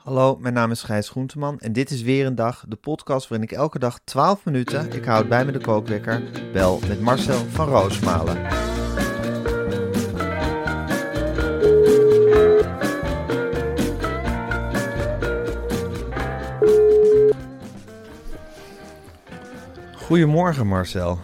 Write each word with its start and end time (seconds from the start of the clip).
Hallo, 0.00 0.36
mijn 0.36 0.54
naam 0.54 0.70
is 0.70 0.82
Gijs 0.82 1.08
Groenteman 1.08 1.58
en 1.58 1.72
dit 1.72 1.90
is 1.90 2.02
weer 2.02 2.26
een 2.26 2.34
dag, 2.34 2.64
de 2.68 2.76
podcast 2.76 3.28
waarin 3.28 3.48
ik 3.48 3.56
elke 3.56 3.78
dag 3.78 3.98
12 4.04 4.44
minuten, 4.44 4.92
ik 4.92 5.04
houd 5.04 5.28
bij 5.28 5.44
me 5.44 5.52
de 5.52 5.58
kookwekker, 5.58 6.22
bel 6.52 6.80
met 6.88 7.00
Marcel 7.00 7.38
van 7.38 7.68
Roosmalen. 7.68 8.36
Goedemorgen 19.94 20.66
Marcel. 20.66 21.18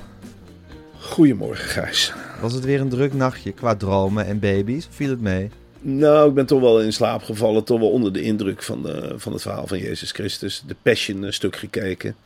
Goedemorgen, 1.00 1.68
Gijs. 1.68 2.14
Was 2.40 2.52
het 2.52 2.64
weer 2.64 2.80
een 2.80 2.88
druk 2.88 3.14
nachtje 3.14 3.52
qua 3.52 3.76
dromen 3.76 4.26
en 4.26 4.38
baby's? 4.38 4.86
Of 4.86 4.94
viel 4.94 5.10
het 5.10 5.20
mee? 5.20 5.50
Nou, 5.88 6.28
ik 6.28 6.34
ben 6.34 6.46
toch 6.46 6.60
wel 6.60 6.80
in 6.80 6.92
slaap 6.92 7.22
gevallen. 7.22 7.64
Toch 7.64 7.78
wel 7.80 7.90
onder 7.90 8.12
de 8.12 8.22
indruk 8.22 8.62
van, 8.62 8.82
de, 8.82 9.12
van 9.16 9.32
het 9.32 9.42
verhaal 9.42 9.66
van 9.66 9.78
Jezus 9.78 10.10
Christus. 10.12 10.62
De 10.66 10.76
Passion 10.82 11.22
een 11.22 11.32
stuk 11.32 11.56
gekeken. 11.56 12.16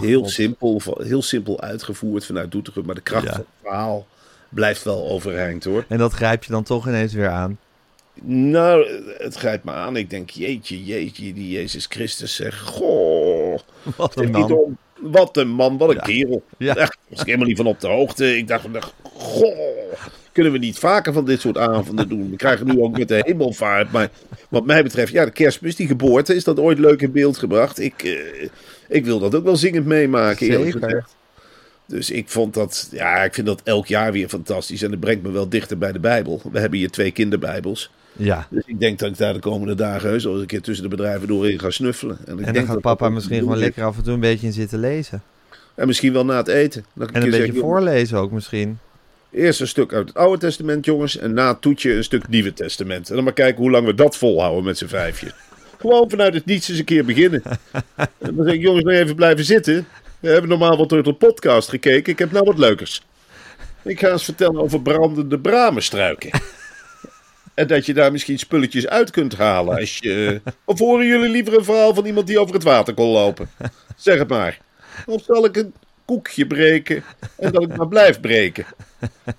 Heel, 0.00 0.20
God. 0.20 0.30
simpel, 0.30 0.80
heel 1.02 1.22
simpel 1.22 1.60
uitgevoerd 1.60 2.26
vanuit 2.26 2.50
Doetinchem. 2.50 2.84
Maar 2.86 2.94
de 2.94 3.00
kracht 3.00 3.24
Ja. 3.24 3.30
van 3.32 3.40
het 3.40 3.48
verhaal 3.62 4.06
blijft 4.48 4.82
wel 4.82 5.08
overeind 5.10 5.64
hoor. 5.64 5.84
En 5.88 5.98
dat 5.98 6.12
grijp 6.12 6.44
je 6.44 6.52
dan 6.52 6.62
toch 6.62 6.86
ineens 6.88 7.12
weer 7.12 7.28
aan. 7.28 7.58
Nou, 8.24 8.86
het 9.18 9.34
grijpt 9.34 9.64
me 9.64 9.70
aan. 9.72 9.96
Ik 9.96 10.10
denk, 10.10 10.30
jeetje, 10.30 10.84
jeetje, 10.84 11.32
die 11.32 11.50
Jezus 11.50 11.86
Christus 11.88 12.34
zegt. 12.34 12.60
Goh, 12.60 13.58
Wat 13.96 14.16
een 14.20 14.30
man. 14.30 14.76
Wat 15.00 15.36
een 15.36 15.48
man, 15.48 15.78
wat 15.78 15.88
een 15.88 15.94
Ja. 15.94 16.00
kerel. 16.02 16.42
Ja. 16.58 16.74
Echt, 16.76 16.96
was 17.08 17.20
ik 17.20 17.26
helemaal 17.26 17.46
niet 17.46 17.56
van 17.56 17.66
op 17.66 17.80
de 17.80 17.88
hoogte. 17.88 18.36
Ik 18.36 18.48
dacht, 18.48 18.72
dacht, 18.72 18.92
goh, 19.12 19.58
kunnen 20.32 20.52
we 20.52 20.58
niet 20.58 20.78
vaker 20.78 21.12
van 21.12 21.24
dit 21.24 21.40
soort 21.40 21.58
avonden 21.58 22.08
doen? 22.08 22.30
We 22.30 22.36
krijgen 22.36 22.66
nu 22.66 22.80
ook 22.80 22.98
met 22.98 23.08
de 23.08 23.22
hemelvaart. 23.24 23.92
Maar 23.92 24.10
wat 24.48 24.66
mij 24.66 24.82
betreft, 24.82 25.12
ja, 25.12 25.24
de 25.24 25.30
kerstmis, 25.30 25.76
die 25.76 25.86
geboorte, 25.86 26.34
is 26.34 26.44
dat 26.44 26.58
ooit 26.58 26.78
leuk 26.78 27.02
in 27.02 27.12
beeld 27.12 27.38
gebracht. 27.38 27.80
Ik, 27.80 28.02
eh, 28.02 28.48
ik 28.88 29.04
wil 29.04 29.18
dat 29.18 29.34
ook 29.34 29.44
wel 29.44 29.56
zingend 29.56 29.86
meemaken, 29.86 30.46
eerlijk 30.46 30.72
gezegd. 30.72 31.16
Dus 31.86 32.10
ik 32.10 32.28
vond 32.28 32.54
dat, 32.54 32.88
ja, 32.90 33.24
ik 33.24 33.34
vind 33.34 33.46
dat 33.46 33.60
elk 33.64 33.86
jaar 33.86 34.12
weer 34.12 34.28
fantastisch. 34.28 34.82
En 34.82 34.90
dat 34.90 35.00
brengt 35.00 35.22
me 35.22 35.30
wel 35.30 35.48
dichter 35.48 35.78
bij 35.78 35.92
de 35.92 36.00
Bijbel. 36.00 36.42
We 36.52 36.58
hebben 36.58 36.78
hier 36.78 36.90
twee 36.90 37.10
kinderbijbels. 37.10 37.90
Ja. 38.12 38.46
Dus 38.50 38.62
ik 38.66 38.80
denk 38.80 38.98
dat 38.98 39.10
ik 39.10 39.16
daar 39.16 39.32
de 39.32 39.38
komende 39.38 39.74
dagen 39.74 40.08
heus 40.08 40.24
wel 40.24 40.32
eens 40.32 40.42
een 40.42 40.46
keer 40.46 40.60
tussen 40.60 40.84
de 40.84 40.96
bedrijven 40.96 41.28
doorheen 41.28 41.58
ga 41.58 41.70
snuffelen. 41.70 42.18
ik 42.20 42.28
En 42.28 42.36
denk 42.36 42.54
dan 42.54 42.64
gaat 42.64 42.72
dat 42.72 42.80
papa 42.80 43.04
dat 43.04 43.14
misschien 43.14 43.38
gewoon 43.38 43.58
lekker 43.58 43.84
af 43.84 43.96
en 43.96 44.02
toe 44.02 44.12
een 44.12 44.20
beetje 44.20 44.46
in 44.46 44.52
zitten 44.52 44.78
lezen. 44.78 45.22
En 45.74 45.86
misschien 45.86 46.12
wel 46.12 46.24
na 46.24 46.36
het 46.36 46.48
eten. 46.48 46.84
Dat 46.94 47.10
En 47.10 47.22
een 47.22 47.30
beetje 47.30 47.52
zeg, 47.52 47.60
voorlezen 47.60 48.18
ook 48.18 48.30
misschien. 48.30 48.78
Eerst 49.32 49.60
een 49.60 49.68
stuk 49.68 49.92
uit 49.92 50.08
het 50.08 50.16
Oude 50.16 50.38
Testament, 50.38 50.84
jongens. 50.84 51.16
En 51.16 51.34
na 51.34 51.48
het 51.48 51.60
toetje 51.60 51.94
een 51.94 52.04
stuk 52.04 52.28
Nieuwe 52.28 52.52
Testament. 52.52 53.08
En 53.08 53.14
dan 53.14 53.24
maar 53.24 53.32
kijken 53.32 53.62
hoe 53.62 53.70
lang 53.70 53.86
we 53.86 53.94
dat 53.94 54.16
volhouden 54.16 54.64
met 54.64 54.78
z'n 54.78 54.86
vijfje. 54.86 55.32
Gewoon 55.78 56.10
vanuit 56.10 56.34
het 56.34 56.44
niets 56.44 56.68
eens 56.68 56.78
een 56.78 56.84
keer 56.84 57.04
beginnen. 57.04 57.42
En 58.18 58.34
dan 58.34 58.44
zeg 58.44 58.54
ik, 58.54 58.60
jongens, 58.60 58.84
nog 58.84 58.94
even 58.94 59.14
blijven 59.14 59.44
zitten. 59.44 59.86
We 60.20 60.28
hebben 60.28 60.48
normaal 60.50 60.76
wat 60.76 60.88
de 60.88 61.12
podcast 61.12 61.68
gekeken. 61.68 62.12
Ik 62.12 62.18
heb 62.18 62.32
nou 62.32 62.44
wat 62.44 62.58
leukers. 62.58 63.02
Ik 63.82 63.98
ga 63.98 64.10
eens 64.10 64.24
vertellen 64.24 64.60
over 64.60 64.82
brandende 64.82 65.38
bramenstruiken. 65.38 66.40
En 67.54 67.66
dat 67.66 67.86
je 67.86 67.94
daar 67.94 68.12
misschien 68.12 68.38
spulletjes 68.38 68.88
uit 68.88 69.10
kunt 69.10 69.36
halen. 69.36 69.78
Als 69.78 69.98
je... 69.98 70.40
Of 70.64 70.78
horen 70.78 71.06
jullie 71.06 71.30
liever 71.30 71.54
een 71.56 71.64
verhaal 71.64 71.94
van 71.94 72.06
iemand 72.06 72.26
die 72.26 72.38
over 72.38 72.54
het 72.54 72.62
water 72.62 72.94
kon 72.94 73.08
lopen? 73.08 73.50
Zeg 73.96 74.18
het 74.18 74.28
maar. 74.28 74.58
Of 75.06 75.22
zal 75.22 75.44
ik 75.44 75.56
een 75.56 75.74
koekje 76.04 76.46
breken 76.46 77.02
en 77.38 77.52
dat 77.52 77.62
ik 77.62 77.76
maar 77.76 77.88
blijf 77.88 78.20
breken? 78.20 78.64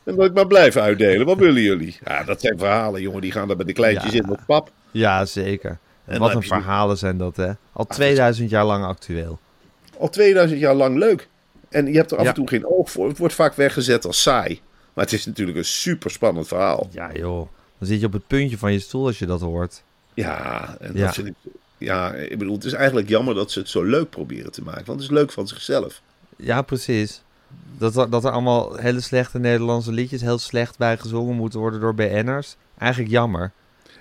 En 0.03 0.16
dat 0.16 0.25
ik 0.25 0.34
maar 0.34 0.47
blijf 0.47 0.75
uitdelen. 0.78 1.25
Wat 1.25 1.38
willen 1.38 1.62
jullie? 1.62 1.97
Ja, 2.06 2.24
dat 2.24 2.41
zijn 2.41 2.57
verhalen, 2.57 3.01
jongen. 3.01 3.22
Die 3.22 3.31
gaan 3.31 3.47
daar 3.47 3.57
met 3.57 3.68
de 3.68 3.74
kleintjes 3.74 4.12
Ja. 4.13 4.19
in 4.24 4.29
op 4.29 4.40
pap. 4.46 4.72
Ja, 4.91 5.25
zeker. 5.25 5.78
En 6.06 6.19
wat 6.19 6.34
een 6.35 6.41
je- 6.41 6.47
verhalen 6.47 6.97
zijn 6.97 7.18
dat, 7.18 7.35
hè? 7.35 7.52
Al 7.73 7.85
2000 7.88 8.50
jaar 8.50 8.66
lang 8.66 8.85
actueel. 8.85 9.40
Al 9.97 10.09
2000 10.09 10.59
jaar 10.59 10.73
lang 10.75 10.97
leuk. 10.97 11.28
En 11.69 11.85
je 11.85 11.97
hebt 11.97 12.12
er 12.12 12.18
af 12.18 12.23
Ja. 12.23 12.29
en 12.29 12.35
toe 12.35 12.47
geen 12.47 12.66
oog 12.66 12.91
voor. 12.91 13.07
Het 13.07 13.18
wordt 13.18 13.34
vaak 13.34 13.53
weggezet 13.53 14.06
als 14.06 14.22
saai. 14.22 14.62
Maar 14.94 15.03
het 15.03 15.13
is 15.13 15.25
natuurlijk 15.25 15.57
een 15.57 15.66
super 15.66 16.12
spannend 16.12 16.47
verhaal. 16.47 16.88
Ja, 16.91 17.09
joh. 17.13 17.47
Dan 17.78 17.88
zit 17.88 18.00
je 18.00 18.06
op 18.06 18.13
het 18.13 18.28
puntje 18.28 18.57
van 18.57 18.72
je 18.73 18.79
stoel 18.79 19.06
als 19.06 19.19
je 19.19 19.25
dat 19.25 19.41
hoort. 19.41 19.84
Ja, 20.13 20.78
en 20.79 20.91
Ja. 20.94 21.06
dat 21.06 21.13
vind 21.13 21.28
ik. 21.28 21.34
Ja, 21.78 22.13
ik 22.13 22.38
bedoel, 22.38 22.53
het 22.56 22.63
is 22.63 22.73
eigenlijk 22.73 23.09
jammer 23.09 23.35
dat 23.35 23.52
ze 23.52 23.59
het 23.59 23.69
zo 23.69 23.84
leuk 23.84 24.09
proberen 24.09 24.52
te 24.52 24.62
maken. 24.63 24.85
Want 24.85 25.00
het 25.02 25.09
is 25.12 25.16
leuk 25.18 25.31
van 25.31 25.47
zichzelf. 25.47 26.02
Ja, 26.38 26.62
precies. 26.62 27.22
Dat 27.78 27.96
er, 27.96 28.10
dat 28.10 28.24
er 28.24 28.32
allemaal 28.32 28.76
hele 28.76 29.02
slechte 29.02 29.40
Nederlandse 29.40 29.92
liedjes 29.92 30.22
heel 30.22 30.38
slecht 30.38 30.78
bij 30.78 30.98
gezongen 30.98 31.36
moeten 31.36 31.60
worden 31.60 31.80
door 31.80 31.96
BN'ers. 31.96 32.56
Eigenlijk 32.78 33.12
jammer. 33.12 33.52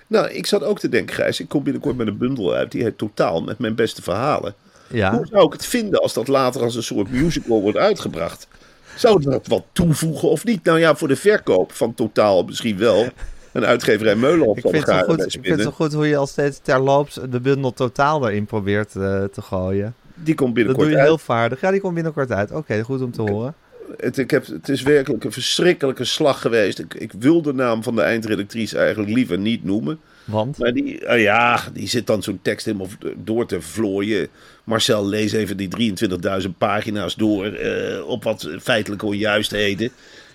Nou, 0.07 0.29
ik 0.29 0.45
zat 0.45 0.63
ook 0.63 0.79
te 0.79 0.89
denken, 0.89 1.15
Gijs. 1.15 1.39
Ik 1.39 1.49
kom 1.49 1.63
binnenkort 1.63 1.97
met 1.97 2.07
een 2.07 2.17
bundel 2.17 2.53
uit. 2.53 2.71
Die 2.71 2.83
heet 2.83 2.97
Totaal 2.97 3.41
met 3.41 3.59
mijn 3.59 3.75
beste 3.75 4.01
verhalen. 4.01 4.53
Ja, 4.87 5.15
Hoe 5.15 5.27
zou 5.31 5.45
ik 5.45 5.53
het 5.53 5.65
vinden 5.65 6.01
als 6.01 6.13
dat 6.13 6.27
later 6.27 6.61
als 6.61 6.75
een 6.75 6.83
soort 6.83 7.11
musical 7.11 7.61
wordt 7.61 7.77
uitgebracht? 7.77 8.47
Zou 8.95 9.21
dat 9.21 9.47
wat 9.47 9.63
toevoegen 9.71 10.29
of 10.29 10.45
niet? 10.45 10.63
Nou 10.63 10.79
ja, 10.79 10.95
voor 10.95 11.07
de 11.07 11.15
verkoop 11.15 11.71
van 11.71 11.93
Totaal 11.93 12.43
misschien 12.43 12.77
wel. 12.77 13.07
Een 13.51 13.65
uitgeverij 13.65 14.15
Meulenhof 14.15 14.57
ik 14.57 14.61
zal 14.61 14.71
vind, 14.71 14.85
het 14.85 15.03
goed, 15.05 15.25
ik 15.25 15.31
vind 15.31 15.47
het 15.47 15.61
zo 15.61 15.71
goed 15.71 15.93
hoe 15.93 16.07
je 16.07 16.17
al 16.17 16.27
steeds 16.27 16.59
terloops 16.61 17.19
de 17.29 17.39
bundel 17.39 17.73
totaal 17.73 18.27
erin 18.27 18.45
probeert 18.45 18.95
eh, 18.95 19.23
te 19.23 19.41
gooien. 19.41 19.95
Die 20.13 20.35
komt 20.35 20.47
Dat 20.47 20.53
binnenkort 20.55 20.87
doe 20.87 20.95
je 20.95 21.01
uit. 21.01 21.07
heel 21.07 21.17
vaardig. 21.17 21.61
Ja, 21.61 21.71
die 21.71 21.81
komt 21.81 21.93
binnenkort 21.93 22.31
uit. 22.31 22.51
Oké, 22.51 22.81
goed 22.81 23.01
om 23.01 23.11
te 23.11 23.21
horen. 23.21 23.55
Het, 23.97 24.17
ik 24.17 24.31
heb, 24.31 24.45
het 24.45 24.69
is 24.69 24.81
werkelijk 24.81 25.23
een 25.23 25.31
verschrikkelijke 25.31 26.03
slag 26.05 26.41
geweest. 26.41 26.79
Ik, 26.79 26.93
ik 26.93 27.11
wil 27.19 27.41
de 27.41 27.53
naam 27.53 27.83
van 27.83 27.95
de 27.95 28.01
eindredactrice 28.01 28.77
eigenlijk 28.77 29.11
liever 29.11 29.37
niet 29.37 29.63
noemen. 29.63 29.99
Want? 30.25 30.57
Maar 30.57 30.73
die, 30.73 31.09
ah 31.09 31.19
ja, 31.19 31.59
die 31.73 31.87
zit 31.87 32.07
dan 32.07 32.23
zo'n 32.23 32.39
tekst 32.41 32.65
helemaal 32.65 32.87
door 33.17 33.45
te 33.45 33.61
vlooien. 33.61 34.27
Marcel, 34.63 35.05
lees 35.07 35.31
even 35.31 35.57
die 35.57 35.95
23.000 36.43 36.49
pagina's 36.57 37.15
door 37.15 37.45
eh, 37.45 38.07
op 38.07 38.23
wat 38.23 38.49
feitelijke 38.61 39.05
onjuistheden. 39.05 39.89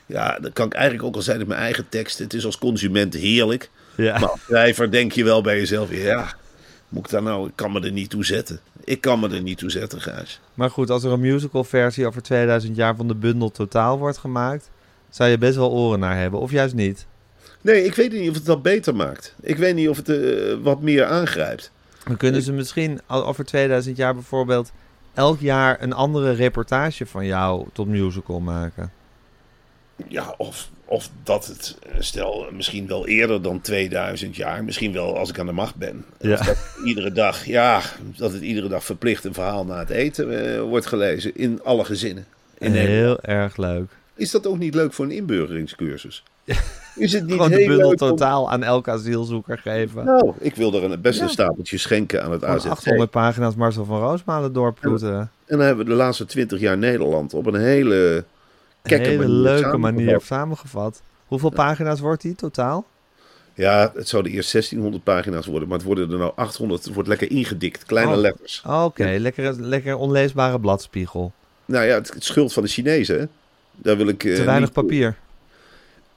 Ja, 0.06 0.38
dan 0.40 0.52
kan 0.52 0.66
ik 0.66 0.72
eigenlijk 0.72 1.04
ook 1.04 1.14
al 1.14 1.22
zijn 1.22 1.40
in 1.40 1.48
mijn 1.48 1.60
eigen 1.60 1.86
tekst. 1.88 2.18
Het 2.18 2.34
is 2.34 2.44
als 2.44 2.58
consument 2.58 3.14
heerlijk. 3.14 3.70
Ja. 3.94 4.18
Maar 4.18 4.28
als 4.30 4.40
schrijver 4.40 4.90
denk 4.90 5.12
je 5.12 5.24
wel 5.24 5.42
bij 5.42 5.58
jezelf, 5.58 5.88
ja, 6.02 6.34
moet 6.88 7.04
ik 7.04 7.10
daar 7.10 7.22
nou, 7.22 7.46
ik 7.46 7.52
kan 7.54 7.72
me 7.72 7.80
er 7.80 7.92
niet 7.92 8.10
toe 8.10 8.24
zetten. 8.24 8.60
Ik 8.88 9.00
kan 9.00 9.20
me 9.20 9.28
er 9.28 9.42
niet 9.42 9.58
toe 9.58 9.70
zetten, 9.70 10.00
Gijs. 10.00 10.40
Maar 10.54 10.70
goed, 10.70 10.90
als 10.90 11.04
er 11.04 11.12
een 11.12 11.20
musical 11.20 11.64
versie 11.64 12.06
over 12.06 12.22
2000 12.22 12.76
jaar 12.76 12.96
van 12.96 13.08
de 13.08 13.14
bundel 13.14 13.50
totaal 13.50 13.98
wordt 13.98 14.18
gemaakt, 14.18 14.70
zou 15.10 15.30
je 15.30 15.38
best 15.38 15.56
wel 15.56 15.70
oren 15.70 15.98
naar 15.98 16.16
hebben. 16.16 16.40
Of 16.40 16.50
juist 16.50 16.74
niet. 16.74 17.06
Nee, 17.60 17.84
ik 17.84 17.94
weet 17.94 18.12
niet 18.12 18.28
of 18.28 18.34
het 18.34 18.44
dat 18.44 18.62
beter 18.62 18.96
maakt. 18.96 19.34
Ik 19.40 19.56
weet 19.56 19.74
niet 19.74 19.88
of 19.88 19.96
het 19.96 20.08
eh, 20.08 20.54
wat 20.62 20.80
meer 20.80 21.04
aangrijpt. 21.04 21.70
Dan 22.04 22.16
kunnen 22.16 22.42
ze 22.42 22.52
misschien 22.52 23.00
al 23.06 23.26
over 23.26 23.44
2000 23.44 23.96
jaar 23.96 24.14
bijvoorbeeld 24.14 24.72
elk 25.14 25.40
jaar 25.40 25.82
een 25.82 25.92
andere 25.92 26.32
reportage 26.32 27.06
van 27.06 27.26
jou 27.26 27.66
tot 27.72 27.86
musical 27.86 28.40
maken. 28.40 28.92
Ja, 30.08 30.34
of, 30.36 30.68
of 30.84 31.10
dat 31.22 31.46
het, 31.46 31.76
eh, 31.82 31.92
stel, 31.98 32.46
misschien 32.52 32.86
wel 32.86 33.06
eerder 33.06 33.42
dan 33.42 33.60
2000 33.60 34.36
jaar. 34.36 34.64
Misschien 34.64 34.92
wel 34.92 35.18
als 35.18 35.28
ik 35.30 35.38
aan 35.38 35.46
de 35.46 35.52
macht 35.52 35.74
ben. 35.76 36.04
Ja. 36.20 36.32
Of 36.32 36.46
dat 36.46 36.56
iedere 36.84 37.12
dag, 37.12 37.44
ja, 37.44 37.80
dat 38.16 38.32
het 38.32 38.42
iedere 38.42 38.68
dag 38.68 38.84
verplicht 38.84 39.24
een 39.24 39.34
verhaal 39.34 39.64
na 39.64 39.78
het 39.78 39.90
eten 39.90 40.54
eh, 40.54 40.60
wordt 40.60 40.86
gelezen. 40.86 41.36
In 41.36 41.60
alle 41.64 41.84
gezinnen. 41.84 42.26
In 42.58 42.72
Nederland. 42.72 43.18
Heel 43.22 43.34
erg 43.36 43.56
leuk. 43.56 43.90
Is 44.14 44.30
dat 44.30 44.46
ook 44.46 44.58
niet 44.58 44.74
leuk 44.74 44.92
voor 44.92 45.04
een 45.04 45.10
inburgeringscursus? 45.10 46.22
Is 46.96 47.12
het 47.12 47.22
niet 47.22 47.32
Gewoon 47.32 47.50
de 47.50 47.64
bundel 47.66 47.88
om- 47.90 47.96
totaal 47.96 48.50
aan 48.50 48.62
elke 48.62 48.90
asielzoeker 48.90 49.58
geven. 49.58 50.04
Nou, 50.04 50.32
ik 50.38 50.54
wil 50.54 50.74
er 50.74 50.84
een, 50.84 51.00
best 51.00 51.20
een 51.20 51.26
Ja. 51.26 51.32
stapeltje 51.32 51.78
schenken 51.78 52.22
aan 52.24 52.32
het 52.32 52.44
AZC. 52.44 52.66
800 52.70 53.10
pagina's 53.10 53.54
Marcel 53.54 53.84
van 53.84 54.00
Roosmalen 54.00 54.52
doorploeten. 54.52 55.14
En 55.18 55.30
dan 55.46 55.60
hebben 55.60 55.84
we 55.84 55.90
de 55.90 55.96
laatste 55.96 56.24
20 56.24 56.60
jaar 56.60 56.78
Nederland 56.78 57.34
op 57.34 57.46
een 57.46 57.60
hele 57.60 58.24
Een 58.82 59.00
hele 59.00 59.28
leuke 59.28 59.76
manier 59.76 60.20
samengevat. 60.24 61.02
Hoeveel 61.26 61.50
pagina's 61.50 62.00
wordt 62.00 62.22
die 62.22 62.34
totaal? 62.34 62.86
Ja, 63.54 63.92
het 63.94 64.08
zouden 64.08 64.32
eerst 64.32 64.52
1600 64.52 65.04
pagina's 65.04 65.46
worden, 65.46 65.68
maar 65.68 65.78
het 65.78 65.86
worden 65.86 66.10
er 66.12 66.18
nou 66.18 66.32
800. 66.36 66.84
Het 66.84 66.94
wordt 66.94 67.08
lekker 67.08 67.30
ingedikt, 67.30 67.84
kleine 67.84 68.12
Oh. 68.12 68.18
letters. 68.18 68.62
Oké, 68.66 69.16
lekker, 69.18 69.60
lekker 69.60 69.96
onleesbare 69.96 70.60
bladspiegel. 70.60 71.32
Nou 71.64 71.84
ja, 71.86 71.94
het, 71.94 72.14
het 72.14 72.24
schuld 72.24 72.52
van 72.52 72.62
de 72.62 72.68
Chinezen. 72.68 73.18
hè. 73.18 73.24
Daar 73.76 73.96
wil 73.96 74.08
ik. 74.08 74.24
eh, 74.24 74.34
Te 74.34 74.44
weinig 74.44 74.72
papier. 74.72 75.16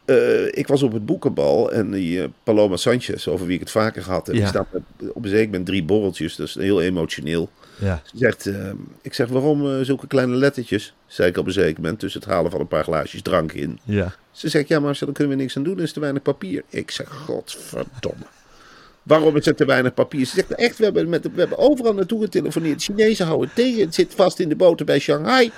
Eh, 0.06 0.46
ik 0.48 0.68
was 0.68 0.84
op 0.84 0.92
het 0.94 1.06
boekenbal 1.06 1.72
en 1.72 1.92
die 1.92 2.22
eh, 2.22 2.28
Paloma 2.44 2.76
Sanchez, 2.76 3.28
over 3.28 3.46
wie 3.46 3.54
ik 3.56 3.60
het 3.60 3.72
vaker 3.72 4.04
gehad 4.04 4.26
heb, 4.28 4.36
Ja. 4.36 4.42
die 4.42 4.50
staat 4.50 4.68
op 5.14 5.24
een 5.24 5.30
zeker 5.30 5.46
moment 5.46 5.66
drie 5.66 5.84
borreltjes. 5.84 6.36
Dat 6.36 6.48
is 6.48 6.56
heel 6.56 6.82
emotioneel. 6.82 7.50
Ja. 7.82 8.02
Ze 8.04 8.18
zegt, 8.18 8.46
eh, 8.46 8.72
ik 9.02 9.14
zeg, 9.14 9.28
waarom 9.28 9.72
eh, 9.72 9.82
zulke 9.82 10.08
kleine 10.08 10.36
lettertjes? 10.36 10.94
Zei 11.08 11.30
ik 11.30 11.38
op 11.38 11.46
een 11.46 11.52
zeker 11.52 11.82
moment, 11.82 12.00
tussen 12.00 12.22
het 12.22 12.30
halen 12.30 12.52
van 12.52 12.60
een 12.60 12.68
paar 12.68 12.84
glaasjes 12.84 13.22
drank 13.22 13.52
in. 13.52 13.80
Ja. 13.84 14.14
Ze 14.32 14.50
zegt, 14.50 14.68
ja, 14.68 14.80
maar 14.80 14.98
daar 15.00 15.12
kunnen 15.12 15.38
we 15.38 15.42
niks 15.42 15.58
aan 15.58 15.64
doen, 15.64 15.78
er 15.78 15.84
is 15.84 15.94
te 15.94 16.00
weinig 16.00 16.22
papier. 16.22 16.64
Ik 16.70 16.92
zeg, 16.92 17.10
godverdomme. 17.10 18.26
Waarom 19.04 19.36
is 19.36 19.46
er 19.46 19.56
te 19.56 19.66
weinig 19.66 19.94
papier? 19.94 20.26
Ze 20.26 20.36
zegt, 20.36 20.52
echt, 20.52 20.78
we 20.78 20.84
hebben, 20.84 21.10
met, 21.10 21.24
we 21.24 21.40
hebben 21.40 21.58
overal 21.58 21.94
naartoe 21.94 22.22
getelefoneerd. 22.22 22.84
Chinezen 22.84 23.26
houden 23.26 23.50
tegen, 23.54 23.82
het 23.82 23.96
zit 23.96 24.14
vast 24.16 24.40
in 24.40 24.50
de 24.50 24.56
boten 24.56 24.86
bij 24.86 25.00
Shanghai. 25.00 25.52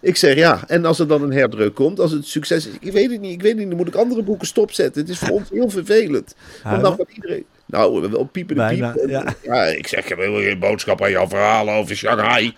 Ik 0.00 0.16
zeg, 0.16 0.34
ja, 0.36 0.64
en 0.66 0.84
als 0.84 0.98
er 0.98 1.08
dan 1.08 1.22
een 1.22 1.32
herdruk 1.32 1.74
komt, 1.74 2.00
als 2.00 2.12
het 2.12 2.26
succes 2.26 2.66
is, 2.66 2.72
ik 2.80 2.92
weet 2.92 3.10
het 3.10 3.20
niet, 3.20 3.32
ik 3.32 3.42
weet 3.42 3.50
het 3.50 3.60
niet, 3.60 3.68
dan 3.68 3.76
moet 3.76 3.88
ik 3.88 3.94
andere 3.94 4.22
boeken 4.22 4.46
stopzetten. 4.46 5.00
Het 5.00 5.10
is 5.10 5.18
voor 5.18 5.30
ons 5.30 5.50
heel 5.50 5.70
vervelend. 5.70 6.34
Want 6.62 6.82
dan 6.82 6.94
gaat 6.96 7.10
iedereen... 7.14 7.44
Nou, 7.66 8.10
wel 8.10 8.24
piepen 8.24 8.54
de 8.56 8.60
Bijna, 8.60 8.90
piep. 8.90 9.34
ja. 9.42 9.64
ik 9.64 9.86
zeg, 9.86 10.10
ik 10.10 10.16
wil 10.16 10.34
geen 10.34 10.58
boodschap 10.58 11.02
aan 11.02 11.10
jouw 11.10 11.28
verhalen 11.28 11.74
over 11.74 11.96
Shanghai. 11.96 12.56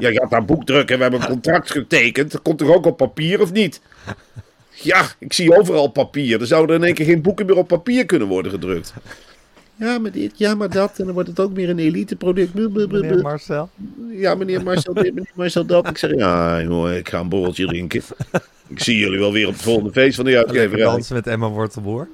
Ja, 0.00 0.08
je 0.08 0.18
had 0.18 0.30
daar 0.30 0.44
boek 0.44 0.66
drukken, 0.66 0.96
we 0.96 1.02
hebben 1.02 1.20
een 1.20 1.26
contract 1.28 1.70
getekend. 1.70 2.32
Dat 2.32 2.42
komt 2.42 2.60
er 2.60 2.74
ook 2.74 2.86
op 2.86 2.96
papier 2.96 3.40
of 3.40 3.52
niet? 3.52 3.80
Ja, 4.70 5.06
ik 5.18 5.32
zie 5.32 5.56
overal 5.58 5.88
papier. 5.88 6.40
Er 6.40 6.46
zouden 6.46 6.76
in 6.76 6.84
één 6.84 6.94
keer 6.94 7.06
geen 7.06 7.22
boeken 7.22 7.46
meer 7.46 7.56
op 7.56 7.68
papier 7.68 8.06
kunnen 8.06 8.28
worden 8.28 8.50
gedrukt. 8.52 8.94
Ja, 9.74 9.98
maar 9.98 10.10
dit, 10.10 10.32
ja, 10.38 10.54
maar 10.54 10.70
dat. 10.70 10.98
En 10.98 11.04
dan 11.04 11.14
wordt 11.14 11.28
het 11.28 11.40
ook 11.40 11.52
meer 11.52 11.68
een 11.68 11.78
eliteproduct. 11.78 12.54
Meneer. 12.54 13.22
Marcel. 13.22 13.68
Ja, 14.10 14.34
meneer 14.34 14.62
Marcel 14.62 14.94
dit, 14.94 15.14
meneer 15.14 15.30
Marcel 15.34 15.64
dat. 15.66 15.88
Ik 15.88 15.98
zeg, 15.98 16.14
ja, 16.14 16.62
jongen, 16.62 16.96
ik 16.96 17.08
ga 17.08 17.20
een 17.20 17.28
borreltje 17.28 17.66
drinken. 17.66 18.02
Ik 18.68 18.82
zie 18.82 18.98
jullie 18.98 19.18
wel 19.18 19.32
weer 19.32 19.46
op 19.46 19.52
het 19.52 19.62
volgende 19.62 19.92
feest 19.92 20.16
van 20.16 20.24
de 20.24 20.30
Lekker 20.30 20.50
uitgeverij. 20.60 20.84
dansen 20.84 21.14
met 21.14 21.26
Emma 21.26 21.48
Wortelboer. 21.48 22.08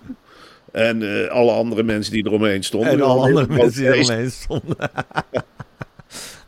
En 0.73 1.23
eh, 1.25 1.31
alle 1.31 1.53
andere 1.53 1.83
mensen 1.83 2.13
die 2.13 2.27
eromheen 2.27 2.65
stonden. 2.65 2.91
En 2.91 3.03
alle 3.03 3.21
andere 3.29 3.47
mensen 3.47 3.81
die 3.81 3.87
er 3.91 3.95
feest. 3.95 4.11
omheen 4.11 4.31
stonden. 4.31 4.77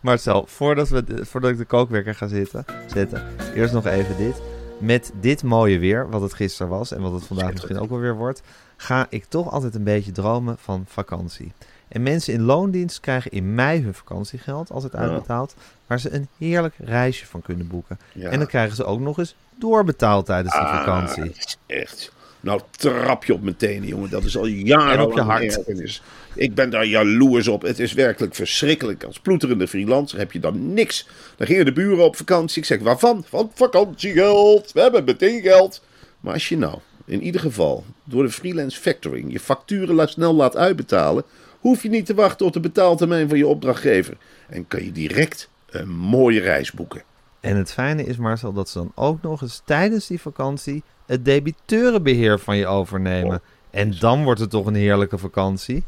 Marcel, 0.01 0.45
voordat, 0.49 0.89
we, 0.89 1.05
voordat 1.25 1.51
ik 1.51 1.59
de 1.59 1.65
kookwekker 1.65 2.15
ga 2.15 2.27
zitten, 2.27 2.65
zetten, 2.95 3.23
eerst 3.55 3.73
nog 3.75 3.87
even 3.87 4.17
dit. 4.17 4.43
Met 4.79 5.13
dit 5.21 5.43
mooie 5.43 5.79
weer, 5.79 6.11
wat 6.11 6.21
het 6.23 6.35
gisteren 6.35 6.69
was 6.69 6.93
en 6.93 7.01
wat 7.01 7.13
het 7.13 7.25
vandaag 7.27 7.53
misschien 7.53 7.79
ook 7.79 7.89
wel 7.91 7.99
weer 7.99 8.17
wordt, 8.17 8.43
ga 8.77 9.07
ik 9.11 9.25
toch 9.25 9.51
altijd 9.53 9.75
een 9.75 9.85
beetje 9.85 10.13
dromen 10.13 10.57
van 10.59 10.85
vakantie. 10.89 11.53
En 11.89 12.03
mensen 12.03 12.33
in 12.35 12.43
loondienst 12.43 13.01
krijgen 13.01 13.31
in 13.31 13.55
mei 13.55 13.83
hun 13.83 13.95
vakantiegeld 13.95 14.71
altijd 14.71 14.93
Ja. 14.93 14.99
uitbetaald, 14.99 15.55
waar 15.87 16.01
ze 16.01 16.13
een 16.15 16.29
heerlijk 16.39 16.75
reisje 16.79 17.27
van 17.27 17.43
kunnen 17.43 17.67
boeken. 17.69 17.99
Ja. 18.13 18.31
En 18.31 18.39
dan 18.39 18.49
krijgen 18.49 18.77
ze 18.77 18.85
ook 18.85 19.01
nog 19.01 19.19
eens 19.19 19.35
doorbetaald 19.59 20.27
tijdens 20.27 20.55
die 20.55 20.63
Ah, 20.63 20.79
vakantie. 20.79 21.33
is 21.37 21.59
echt. 21.67 22.13
Nou, 22.45 22.61
trap 22.71 23.25
je 23.25 23.35
op 23.35 23.43
mijn 23.43 23.57
tenen, 23.57 23.89
jongen. 23.89 24.11
Dat 24.11 24.25
is 24.25 24.37
al 24.37 24.47
jaren 24.47 24.99
En 24.99 25.01
op 25.01 25.13
je 25.15 25.21
hart. 25.21 25.59
Ergernis. 25.59 26.03
Ik 26.35 26.55
ben 26.55 26.71
daar 26.71 26.87
jaloers 26.87 27.49
op. 27.49 27.63
Het 27.63 27.79
is 27.79 27.93
werkelijk 27.93 28.35
verschrikkelijk. 28.35 29.05
Als 29.05 29.19
ploeterende 29.19 29.69
freelancer 29.69 30.19
heb 30.19 30.33
je 30.33 30.41
dan 30.41 30.75
niks. 30.75 31.09
Dan 31.37 31.47
gingen 31.47 31.65
de 31.65 31.73
buren 31.73 32.05
op 32.05 32.17
vakantie. 32.17 32.59
Ik 32.59 32.65
zeg, 32.65 32.81
waarvan? 32.81 33.25
Van 33.29 33.51
vakantiegeld. 33.55 34.73
We 34.73 34.81
hebben 34.81 35.05
meteen 35.05 35.43
geld. 35.43 35.83
Maar 36.21 36.33
als 36.33 36.49
je 36.49 36.57
nou, 36.57 36.79
in 37.05 37.23
ieder 37.23 37.41
geval, 37.41 37.85
door 38.05 38.23
de 38.23 38.31
freelance 38.31 38.81
factoring 38.81 39.33
je 39.33 39.41
facturen 39.41 40.09
snel 40.09 40.35
laat 40.35 40.57
uitbetalen, 40.57 41.25
hoef 41.61 41.83
je 41.83 41.89
niet 41.89 42.07
te 42.07 42.15
wachten 42.15 42.47
op 42.47 42.53
de 42.53 42.61
betaaltermijn 42.61 43.29
van 43.29 43.39
je 43.39 43.47
opdrachtgever. 43.47 44.17
En 44.49 44.67
kan 44.67 44.85
je 44.85 44.93
direct 44.93 45.49
een 45.71 45.91
mooie 45.91 46.41
reis 46.41 46.73
boeken. 46.73 47.03
En 47.41 47.57
het 47.57 47.73
fijne 47.73 48.05
is, 48.05 48.17
Marcel, 48.17 48.53
dat 48.53 48.69
ze 48.69 48.79
dan 48.79 48.93
ook 48.95 49.23
nog 49.23 49.43
eens 49.43 49.63
tijdens 49.65 50.07
die 50.07 50.21
vakantie 50.21 50.83
het 51.07 51.25
debiteurenbeheer 51.25 52.39
van 52.39 52.57
je 52.57 52.67
overnemen. 52.67 53.41
En 53.71 53.95
dan 53.99 54.25
wordt 54.25 54.41
het 54.41 54.51
toch 54.51 54.67
een 54.67 54.75
heerlijke 54.75 55.19
vakantie. 55.19 55.85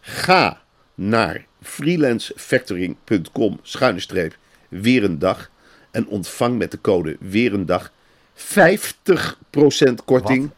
Ga 0.00 0.60
naar 0.94 1.46
freelancefactoring.com 1.62 3.58
schuine 3.62 4.00
streep 4.00 4.36
weer 4.68 5.04
een 5.04 5.18
dag 5.18 5.50
en 5.90 6.06
ontvang 6.06 6.58
met 6.58 6.70
de 6.70 6.80
code 6.80 7.16
weer 7.20 7.52
een 7.54 7.66
dag 7.66 7.92
50% 8.36 9.94
korting 10.04 10.50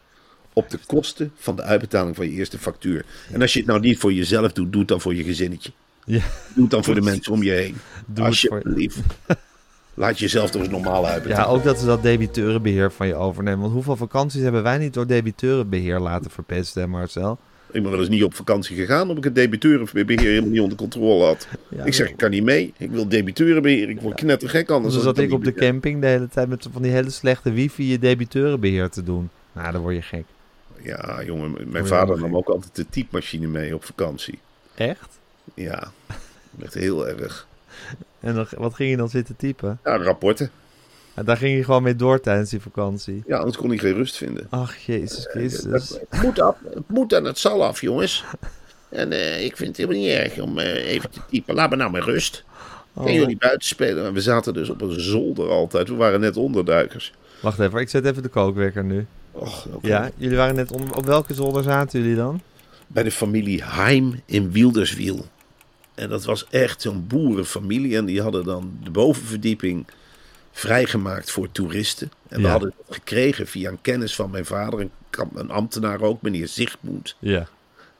op 0.53 0.69
de 0.69 0.79
kosten 0.85 1.31
van 1.37 1.55
de 1.55 1.61
uitbetaling 1.61 2.15
van 2.15 2.25
je 2.25 2.31
eerste 2.31 2.57
factuur. 2.59 3.05
En 3.31 3.41
als 3.41 3.53
je 3.53 3.59
het 3.59 3.67
nou 3.67 3.79
niet 3.79 3.97
voor 3.99 4.13
jezelf 4.13 4.51
doet, 4.51 4.71
doe 4.71 4.79
het 4.79 4.89
dan 4.89 5.01
voor 5.01 5.15
je 5.15 5.23
gezinnetje. 5.23 5.71
Ja, 6.05 6.19
Doe 6.53 6.61
het 6.63 6.71
dan 6.71 6.83
voor 6.83 6.95
de 6.95 7.01
mensen 7.11 7.31
om 7.33 7.43
je 7.43 7.51
heen. 7.51 7.77
Doe 8.05 8.25
het 8.25 8.39
voor- 8.39 8.51
Alsjeblieft. 8.57 8.99
Laat 9.93 10.19
jezelf 10.19 10.51
toch 10.51 10.61
eens 10.61 10.71
normaal 10.71 11.03
ja, 11.03 11.09
uitbetalen. 11.09 11.47
ook 11.47 11.63
dat 11.63 11.79
ze 11.79 11.85
dat 11.85 12.03
debiteurenbeheer 12.03 12.91
van 12.91 13.07
je 13.07 13.15
overnemen. 13.15 13.59
Want 13.59 13.73
hoeveel 13.73 13.95
vakanties 13.95 14.41
hebben 14.41 14.63
wij 14.63 14.77
niet 14.77 14.93
door 14.93 15.07
debiteurenbeheer 15.07 15.99
laten 15.99 16.31
verpesten, 16.31 16.81
hè, 16.81 16.87
Marcel? 16.87 17.37
Ik 17.71 17.81
ben 17.81 17.91
wel 17.91 17.99
eens 17.99 18.09
niet 18.09 18.23
op 18.23 18.35
vakantie 18.35 18.75
gegaan 18.75 19.01
omdat 19.01 19.17
ik 19.17 19.23
het 19.23 19.35
debiteurenbeheer 19.35 20.19
helemaal 20.19 20.49
niet 20.49 20.59
onder 20.59 20.77
controle 20.77 21.25
had. 21.25 21.47
Ja, 21.75 21.83
ik 21.83 21.93
zeg, 21.93 22.09
ik 22.09 22.17
kan 22.17 22.29
niet 22.29 22.43
mee. 22.43 22.73
Ik 22.77 22.91
wil 22.91 23.07
debiteurenbeheer. 23.07 23.89
Ik 23.89 24.01
word 24.01 24.15
knettergek 24.15 24.69
anders. 24.69 24.93
Dus 24.93 25.03
zat 25.03 25.17
ik 25.17 25.31
op 25.31 25.43
de 25.43 25.53
camping 25.53 26.01
de 26.01 26.07
hele 26.07 26.27
tijd 26.27 26.47
met 26.47 26.67
van 26.71 26.81
die 26.81 26.91
hele 26.91 27.09
slechte 27.09 27.51
wifi 27.51 27.87
je 27.87 27.99
debiteurenbeheer 27.99 28.89
te 28.89 29.03
doen. 29.03 29.29
Nou, 29.51 29.71
dan 29.71 29.81
word 29.81 29.95
je 29.95 30.01
gek. 30.01 30.23
Ja, 30.83 31.23
jongen, 31.25 31.51
mijn 31.51 31.69
Word 31.71 31.87
vader 31.87 32.19
nam 32.19 32.35
ook 32.35 32.47
altijd 32.47 32.75
de 32.75 32.85
typemachine 32.89 33.47
mee 33.47 33.75
op 33.75 33.83
vakantie. 33.83 34.39
Echt? 34.75 35.19
Ja, 35.53 35.91
echt 36.63 36.73
heel 36.73 37.07
erg. 37.07 37.47
En 38.21 38.35
dan, 38.35 38.47
wat 38.57 38.73
ging 38.73 38.89
je 38.89 38.97
dan 38.97 39.09
zitten 39.09 39.35
typen? 39.35 39.79
Ja, 39.83 39.97
rapporten. 39.97 40.51
Ja, 41.15 41.23
daar 41.23 41.37
ging 41.37 41.57
je 41.57 41.63
gewoon 41.63 41.83
mee 41.83 41.95
door 41.95 42.19
tijdens 42.19 42.49
die 42.49 42.61
vakantie. 42.61 43.23
Ja, 43.27 43.37
anders 43.37 43.57
kon 43.57 43.69
hij 43.69 43.77
geen 43.77 43.93
rust 43.93 44.17
vinden. 44.17 44.47
Ach, 44.49 44.77
Jezus 44.77 45.25
Christus. 45.25 45.97
Het 46.09 46.21
moet, 46.21 46.39
af, 46.39 46.55
het 46.73 46.89
moet 46.89 47.13
en 47.13 47.23
het 47.23 47.37
zal 47.37 47.63
af, 47.63 47.81
jongens. 47.81 48.23
En 48.89 49.11
eh, 49.11 49.45
ik 49.45 49.57
vind 49.57 49.69
het 49.69 49.77
helemaal 49.77 50.01
niet 50.01 50.15
erg 50.15 50.39
om 50.39 50.59
eh, 50.59 50.87
even 50.91 51.09
te 51.09 51.19
typen. 51.29 51.55
Laat 51.55 51.69
me 51.69 51.75
nou 51.75 51.91
maar 51.91 52.03
rust. 52.03 52.43
Oh, 52.93 53.03
Gaan 53.03 53.13
jullie 53.13 53.37
buiten 53.37 53.67
spelen? 53.67 54.05
En 54.05 54.13
we 54.13 54.21
zaten 54.21 54.53
dus 54.53 54.69
op 54.69 54.81
een 54.81 54.99
zolder 54.99 55.49
altijd. 55.49 55.87
We 55.87 55.95
waren 55.95 56.19
net 56.19 56.37
onderduikers. 56.37 57.13
Wacht 57.41 57.59
even, 57.59 57.79
ik 57.79 57.89
zet 57.89 58.05
even 58.05 58.23
de 58.23 58.29
kookwekker 58.29 58.83
nu. 58.83 59.05
Och, 59.31 59.67
oké. 59.73 59.87
Ja, 59.87 60.09
jullie 60.17 60.37
waren 60.37 60.55
net 60.55 60.71
op 60.71 61.05
welke 61.05 61.33
zolder 61.33 61.63
zaten 61.63 62.01
jullie 62.01 62.15
dan? 62.15 62.41
Bij 62.87 63.03
de 63.03 63.11
familie 63.11 63.63
Heim 63.63 64.21
in 64.25 64.51
Wilderswiel. 64.51 65.25
En 66.01 66.09
dat 66.09 66.25
was 66.25 66.45
echt 66.49 66.81
zo'n 66.81 67.05
boerenfamilie. 67.07 67.97
En 67.97 68.05
die 68.05 68.21
hadden 68.21 68.43
dan 68.43 68.77
de 68.83 68.89
bovenverdieping 68.89 69.85
vrijgemaakt 70.51 71.31
voor 71.31 71.51
toeristen. 71.51 72.11
En 72.27 72.37
we 72.37 72.43
Ja. 72.45 72.49
hadden 72.51 72.73
het 72.87 72.95
gekregen 72.95 73.47
via 73.47 73.69
een 73.69 73.81
kennis 73.81 74.15
van 74.15 74.31
mijn 74.31 74.45
vader, 74.45 74.79
een, 74.79 74.91
een 75.35 75.49
ambtenaar 75.51 76.01
ook, 76.01 76.21
meneer 76.21 76.47
Zichtmoed. 76.47 77.15
Ja. 77.19 77.47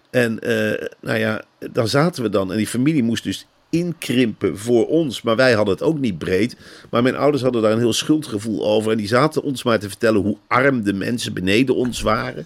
En 0.10 0.39
eh, 0.39 0.88
nou 1.00 1.17
ja, 1.20 1.43
dan 1.72 1.88
zaten 1.88 2.24
we 2.24 2.29
dan. 2.29 2.51
En 2.51 2.58
die 2.58 2.67
familie 2.67 3.03
moest 3.03 3.24
dus 3.24 3.46
inkrimpen 3.70 4.58
voor 4.58 4.88
ons. 4.88 5.22
Maar 5.22 5.36
wij 5.36 5.53
hadden 5.53 5.74
het 5.74 5.84
ook 5.84 6.00
niet 6.00 6.17
breed. 6.17 6.55
Maar 6.89 7.01
mijn 7.03 7.15
ouders 7.15 7.43
hadden 7.43 7.62
daar 7.62 7.72
een 7.72 7.77
heel 7.79 7.93
schuldgevoel 7.93 8.65
over. 8.65 8.91
En 8.91 8.98
die 8.98 9.08
zaten 9.08 9.43
ons 9.43 9.63
maar 9.63 9.79
te 9.79 9.88
vertellen 9.89 10.22
hoe 10.22 10.38
arm 10.48 10.84
de 10.84 10.93
mensen 10.93 11.34
beneden 11.34 11.75
ons 11.75 12.01
waren. 12.01 12.46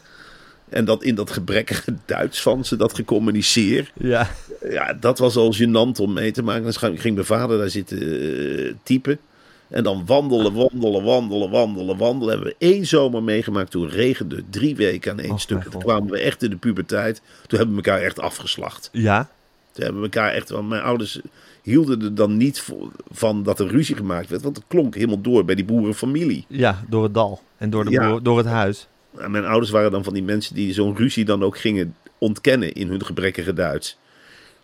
En 0.70 0.86
dat 0.86 1.04
in 1.04 1.16
dat 1.16 1.32
gebrekkige 1.32 1.94
Duits 2.06 2.42
van 2.42 2.66
ze 2.66 2.76
dat 2.76 2.94
gecommuniceerd. 2.96 3.92
Ja. 4.00 4.30
Ja, 4.70 4.94
dat 4.94 5.20
was 5.20 5.36
al 5.36 5.54
gênant 5.56 6.00
om 6.02 6.14
mee 6.14 6.32
te 6.32 6.44
maken. 6.44 6.64
Dan 6.80 6.98
ging 6.98 7.14
mijn 7.16 7.26
vader 7.26 7.58
daar 7.58 7.70
zitten 7.70 8.00
eh, 8.02 8.74
typen. 8.84 9.20
En 9.68 9.84
dan 9.84 10.04
wandelen, 10.06 10.54
wandelen, 10.54 11.04
wandelen, 11.04 11.50
wandelen, 11.50 11.98
wandelen. 11.98 12.34
Hebben 12.34 12.48
we 12.60 12.66
één 12.66 12.86
zomer 12.86 13.24
meegemaakt. 13.24 13.72
Toen 13.72 13.90
regende 13.90 14.44
drie 14.50 14.76
weken 14.76 15.12
aan 15.12 15.20
één 15.20 15.40
stuk. 15.40 15.64
Toen 15.64 15.82
kwamen 15.82 16.10
we 16.12 16.20
echt 16.20 16.44
in 16.44 16.50
de 16.50 16.56
puberteit. 16.58 17.22
Toen 17.48 17.58
hebben 17.60 17.76
we 17.78 17.84
elkaar 17.84 18.02
echt 18.02 18.20
afgeslacht. 18.20 18.90
Ja? 18.92 19.30
Toen 19.72 19.84
hebben 19.84 20.02
we 20.02 20.08
elkaar 20.08 20.32
echt... 20.34 20.50
Want 20.50 20.70
mijn 20.70 20.82
ouders 20.82 21.20
hielden 21.62 22.02
er 22.02 22.16
dan 22.16 22.38
niet 22.38 22.66
van 23.12 23.44
dat 23.44 23.60
er 23.60 23.68
ruzie 23.68 23.96
gemaakt 23.96 24.30
werd. 24.30 24.42
Want 24.42 24.56
het 24.56 24.66
klonk 24.68 24.96
helemaal 24.96 25.22
door 25.22 25.46
bij 25.46 25.56
die 25.56 25.66
boerenfamilie. 25.66 26.46
Ja, 26.48 26.84
door 26.90 27.04
het 27.04 27.14
dal. 27.14 27.42
En 27.58 27.70
door, 27.70 27.86
de 27.86 27.92
Ja. 27.92 28.10
boer- 28.10 28.24
door 28.24 28.38
het 28.38 28.48
huis. 28.48 28.88
En 29.18 29.32
mijn 29.32 29.46
ouders 29.46 29.72
waren 29.72 29.92
dan 29.92 30.04
van 30.04 30.14
die 30.14 30.24
mensen 30.24 30.56
die 30.56 30.74
zo'n 30.74 30.96
ruzie 30.98 31.26
dan 31.26 31.44
ook 31.44 31.58
gingen 31.58 31.96
ontkennen 32.18 32.74
in 32.74 32.90
hun 32.90 33.06
gebrekkige 33.06 33.54
Duits. 33.54 33.98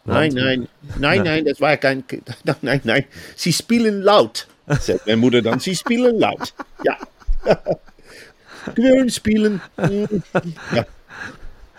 Nee, 0.03 0.31
nee, 0.31 0.67
nee, 0.97 1.19
nee, 1.19 1.43
dat 1.43 1.57
geen... 1.59 2.05
Nee, 2.59 2.79
nee. 2.83 3.07
Ze 3.35 3.51
spelen 3.51 4.03
luid, 4.03 4.47
zei 4.67 4.97
mijn 5.05 5.19
moeder 5.19 5.41
dan. 5.41 5.61
Ze 5.61 5.75
spelen 5.75 6.17
luid. 6.17 6.53
Ja. 6.81 6.99
Gewoon 8.73 9.09
spelen. 9.09 9.61
Ja. 10.71 10.87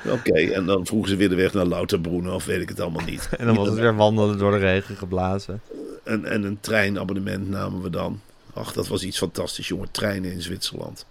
Oké, 0.07 0.33
en 0.33 0.67
dan 0.67 0.87
vroegen 0.87 1.11
ze 1.11 1.17
weer 1.17 1.29
de 1.29 1.35
weg 1.35 1.53
naar 1.53 1.65
Louterbroenen 1.65 2.35
of 2.35 2.45
weet 2.45 2.61
ik 2.61 2.69
het 2.69 2.81
allemaal 2.81 3.05
niet. 3.05 3.29
En 3.39 3.47
dan 3.47 3.55
was 3.55 3.69
het 3.69 3.79
weer 3.79 3.97
wandelen 3.97 4.39
door 4.39 4.51
de 4.51 4.59
regen 4.59 4.97
geblazen. 4.97 5.61
En, 6.05 6.25
en 6.25 6.43
een 6.43 6.61
treinabonnement 6.61 7.49
namen 7.49 7.83
we 7.83 7.91
dan. 7.91 8.21
Ach, 8.55 8.73
dat 8.73 8.89
was 8.89 9.03
iets 9.03 9.19
fantastisch, 9.19 9.69
jongen. 9.69 9.91
Treinen 9.91 10.33
in 10.33 10.43
Zwitserland. 10.43 11.07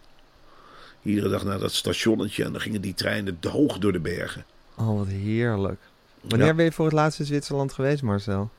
Iedere 1.04 1.30
dag 1.30 1.44
naar 1.44 1.60
dat 1.60 1.72
stationnetje 1.74 2.44
en 2.44 2.52
dan 2.52 2.62
gingen 2.62 2.82
die 2.82 2.94
treinen 2.94 3.38
hoog 3.50 3.78
door 3.78 3.92
de 3.92 4.00
bergen. 4.00 4.46
Oh, 4.78 4.98
wat 4.98 5.08
heerlijk. 5.08 5.80
Wanneer 6.22 6.48
Ja. 6.48 6.54
ben 6.54 6.66
je 6.66 6.72
voor 6.72 6.86
het 6.86 6.94
laatst 6.94 7.20
in 7.20 7.26
Zwitserland 7.26 7.74
geweest, 7.74 8.02
Marcel? 8.04 8.50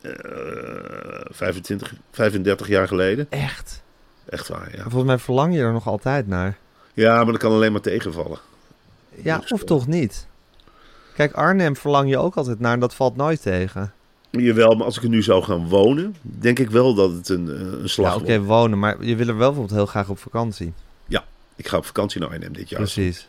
Eh 0.00 0.10
25, 1.30 1.94
35 2.10 2.68
jaar 2.68 2.88
geleden. 2.88 3.26
Echt? 3.30 3.82
Echt 4.28 4.48
waar, 4.48 4.68
ja. 4.76 4.82
Volgens 4.82 5.04
mij 5.04 5.18
verlang 5.18 5.54
je 5.54 5.60
er 5.60 5.72
nog 5.72 5.86
altijd 5.86 6.26
naar. 6.26 6.58
Ja, 6.94 7.16
maar 7.16 7.32
dat 7.32 7.36
kan 7.42 7.52
alleen 7.52 7.72
maar 7.72 7.80
tegenvallen. 7.80 8.38
Ja, 9.22 9.38
Dus, 9.38 9.52
of 9.52 9.60
eh, 9.60 9.66
toch 9.66 9.86
niet? 9.86 10.26
Kijk, 11.14 11.32
Arnhem 11.32 11.76
verlang 11.76 12.08
je 12.10 12.18
ook 12.18 12.34
altijd 12.36 12.60
naar 12.60 12.72
en 12.72 12.80
dat 12.80 12.94
valt 12.94 13.16
nooit 13.16 13.42
tegen. 13.42 13.92
Jawel, 14.30 14.74
maar 14.74 14.84
als 14.84 14.96
ik 14.96 15.02
er 15.02 15.08
nu 15.08 15.22
zou 15.22 15.42
gaan 15.42 15.68
wonen, 15.68 16.16
denk 16.22 16.58
ik 16.58 16.70
wel 16.70 16.94
dat 16.94 17.12
het 17.12 17.28
een, 17.28 17.48
eh, 17.48 17.60
een 17.80 17.88
slag 17.88 18.14
Ja, 18.14 18.20
oké, 18.20 18.40
wonen, 18.40 18.78
maar 18.78 19.04
je 19.04 19.16
wil 19.16 19.28
er 19.28 19.36
wel 19.36 19.46
bijvoorbeeld 19.48 19.76
heel 19.78 19.86
graag 19.86 20.08
op 20.08 20.18
vakantie. 20.18 20.72
Ik 21.58 21.68
ga 21.68 21.76
op 21.76 21.84
vakantie 21.86 22.20
naar 22.20 22.28
Arnhem 22.28 22.52
dit 22.52 22.68
jaar. 22.68 22.80
Precies. 22.80 23.28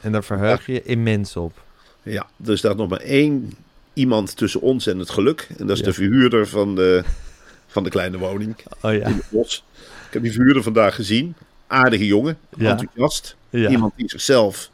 En 0.00 0.12
daar 0.12 0.24
verheug 0.24 0.66
je 0.66 0.82
immens 0.82 1.36
op. 1.36 1.62
Ja, 2.02 2.26
er 2.46 2.58
staat 2.58 2.76
nog 2.76 2.88
maar 2.88 3.00
één 3.00 3.52
iemand 3.92 4.36
tussen 4.36 4.60
ons 4.60 4.86
en 4.86 4.98
het 4.98 5.10
geluk. 5.10 5.48
En 5.58 5.66
dat 5.66 5.76
is 5.76 5.78
Ja. 5.82 5.84
de 5.88 5.92
verhuurder 5.92 6.46
van 6.46 6.74
de, 6.74 7.04
van 7.66 7.84
de 7.84 7.90
kleine 7.90 8.18
woning 8.18 8.56
Oh 8.82 8.92
ja. 8.92 9.06
in 9.06 9.14
het 9.14 9.24
bos. 9.30 9.64
Ik 10.06 10.12
heb 10.12 10.22
die 10.22 10.32
verhuurder 10.32 10.62
vandaag 10.62 10.94
gezien. 10.94 11.34
Aardige 11.66 12.06
jongen, 12.06 12.38
Ja. 12.56 12.70
enthousiast. 12.70 13.36
ja. 13.50 13.68
Iemand 13.70 13.92
die 13.96 14.08
zichzelf 14.08 14.70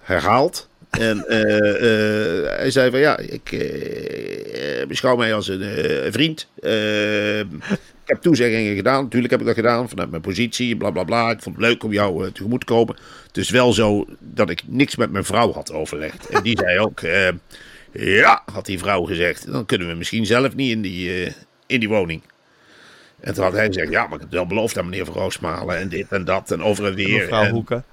herhaalt. 0.00 0.68
En 0.90 1.26
eh, 1.28 1.40
eh, 2.48 2.58
hij 2.58 2.70
zei 2.70 2.90
van 2.90 3.00
ja, 3.00 3.18
ik 3.18 3.52
eh, 3.52 4.86
beschouw 4.86 5.16
mij 5.16 5.34
als 5.34 5.48
een 5.48 6.12
vriend. 6.12 6.48
Ik 8.06 8.12
heb 8.12 8.22
toezeggingen 8.22 8.76
gedaan. 8.76 9.02
Natuurlijk 9.02 9.32
heb 9.32 9.40
ik 9.40 9.46
dat 9.46 9.54
gedaan 9.54 9.88
vanuit 9.88 10.10
mijn 10.10 10.22
positie. 10.22 10.76
Bla 10.76 10.90
bla 10.90 11.04
bla. 11.04 11.30
Ik 11.30 11.42
vond 11.42 11.56
het 11.56 11.64
leuk 11.64 11.84
om 11.84 11.92
jou 11.92 12.26
eh, 12.26 12.32
tegemoet 12.32 12.60
te 12.60 12.66
komen. 12.66 12.96
Het 13.26 13.36
is 13.36 13.50
wel 13.50 13.72
zo 13.72 14.06
dat 14.18 14.50
ik 14.50 14.62
niks 14.66 14.96
met 14.96 15.10
mijn 15.10 15.24
vrouw 15.24 15.52
had 15.52 15.72
overlegd. 15.72 16.28
En 16.28 16.42
die 16.42 16.58
zei 16.58 16.78
ook: 16.78 17.00
eh, 17.00 17.28
Ja, 17.92 18.42
had 18.52 18.66
die 18.66 18.78
vrouw 18.78 19.04
gezegd. 19.04 19.52
Dan 19.52 19.66
kunnen 19.66 19.88
we 19.88 19.94
misschien 19.94 20.26
zelf 20.26 20.54
niet 20.54 20.70
in 20.70 20.82
die, 20.82 21.24
eh, 21.24 21.32
in 21.66 21.80
die 21.80 21.88
woning. 21.88 22.22
En 23.20 23.34
toen 23.34 23.44
had 23.44 23.52
hij 23.52 23.66
gezegd: 23.66 23.90
Ja, 23.90 24.02
maar 24.02 24.14
ik 24.14 24.20
heb 24.20 24.20
het 24.20 24.32
wel 24.32 24.46
beloofd 24.46 24.78
aan 24.78 24.88
meneer 24.88 25.04
Van 25.04 25.14
Roosmalen. 25.14 25.76
En 25.76 25.88
dit 25.88 26.06
en 26.08 26.24
dat. 26.24 26.50
En 26.50 26.62
over 26.62 26.86
en 26.86 26.94
weer. 26.94 27.20
Mevrouw 27.20 27.42
en, 27.42 27.50
Hoeken. 27.50 27.84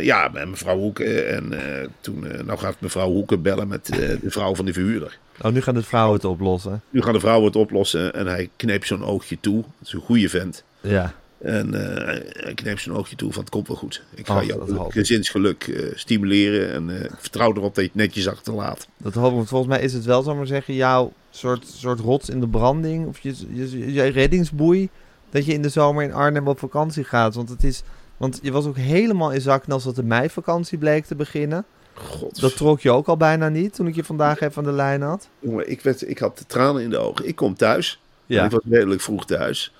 ja, 0.00 0.28
met 0.32 0.48
mevrouw 0.48 0.76
Hoeken. 0.76 1.28
En 1.28 1.52
toen, 2.00 2.26
nou 2.44 2.58
gaat 2.58 2.80
mevrouw 2.80 3.08
Hoeken 3.08 3.42
bellen 3.42 3.68
met 3.68 3.86
de 3.86 4.18
vrouw 4.24 4.54
van 4.54 4.64
de 4.64 4.72
verhuurder. 4.72 5.18
Oh, 5.42 5.52
nu 5.52 5.60
gaan 5.62 5.74
de 5.74 5.82
vrouwen 5.82 6.14
het 6.14 6.24
oplossen. 6.24 6.82
Nu 6.90 7.02
gaan 7.02 7.12
de 7.12 7.20
vrouwen 7.20 7.46
het 7.46 7.56
oplossen 7.56 8.14
en 8.14 8.26
hij 8.26 8.50
kneep 8.56 8.84
zo'n 8.84 9.04
oogje 9.04 9.40
toe. 9.40 9.56
Dat 9.56 9.86
is 9.86 9.92
een 9.92 10.00
goede 10.00 10.28
vent. 10.28 10.64
Ja. 10.80 11.14
En 11.38 11.74
eh, 11.74 12.20
hij 12.44 12.54
kneep 12.54 12.78
zo'n 12.78 12.96
oogje 12.96 13.16
toe 13.16 13.32
van 13.32 13.40
het 13.40 13.50
komt 13.50 13.68
wel 13.68 13.76
goed. 13.76 14.02
Ik 14.14 14.26
ga 14.26 14.34
dat 14.34 14.46
jouw 14.46 14.90
gezinsgeluk 14.90 15.66
eh, 15.68 15.86
stimuleren 15.94 16.72
en 16.72 17.02
eh, 17.02 17.10
vertrouw 17.18 17.50
erop 17.50 17.74
dat 17.74 17.84
je 17.84 17.90
het 17.90 17.94
netjes 17.94 18.28
achterlaat. 18.28 18.88
Dat 18.96 19.14
hoop 19.14 19.30
ik. 19.30 19.36
want 19.36 19.48
Volgens 19.48 19.70
mij 19.70 19.82
is 19.82 19.92
het 19.92 20.04
wel, 20.04 20.22
zal 20.22 20.32
ik 20.32 20.38
maar 20.38 20.46
zeggen, 20.46 20.74
jouw 20.74 21.12
soort, 21.30 21.66
soort 21.66 22.00
rots 22.00 22.28
in 22.28 22.40
de 22.40 22.48
branding. 22.48 23.06
Of 23.06 23.18
je, 23.18 23.34
je, 23.52 23.92
je 23.92 24.02
reddingsboei. 24.02 24.88
Dat 25.30 25.46
je 25.46 25.52
in 25.52 25.62
de 25.62 25.68
zomer 25.68 26.04
in 26.04 26.12
Arnhem 26.12 26.48
op 26.48 26.58
vakantie 26.58 27.04
gaat. 27.04 27.34
Want 27.34 27.48
het 27.48 27.64
is... 27.64 27.82
Want 28.16 28.38
je 28.42 28.52
was 28.52 28.66
ook 28.66 28.76
helemaal 28.76 29.32
in 29.32 29.40
zak 29.40 29.68
als 29.68 29.84
dat 29.84 29.96
de 29.96 30.02
meivakantie 30.02 30.78
bleek 30.78 31.04
te 31.04 31.14
beginnen. 31.14 31.64
God, 31.96 32.40
Dat 32.40 32.56
trok 32.56 32.80
je 32.80 32.90
ook 32.90 33.06
al 33.06 33.16
bijna 33.16 33.48
niet 33.48 33.74
toen 33.74 33.86
ik 33.86 33.94
je 33.94 34.04
vandaag 34.04 34.40
even 34.40 34.56
aan 34.56 34.70
de 34.70 34.76
lijn 34.76 35.02
had. 35.02 35.28
jongen, 35.38 35.70
ik, 35.70 35.80
werd, 35.80 36.08
ik 36.08 36.18
had 36.18 36.38
de 36.38 36.46
tranen 36.46 36.82
in 36.82 36.90
de 36.90 36.98
ogen. 36.98 37.28
Ik 37.28 37.36
kom 37.36 37.54
thuis. 37.56 38.00
Ja. 38.26 38.44
Ik 38.44 38.50
was 38.50 38.60
redelijk 38.70 39.00
vroeg 39.00 39.26
thuis. 39.26 39.72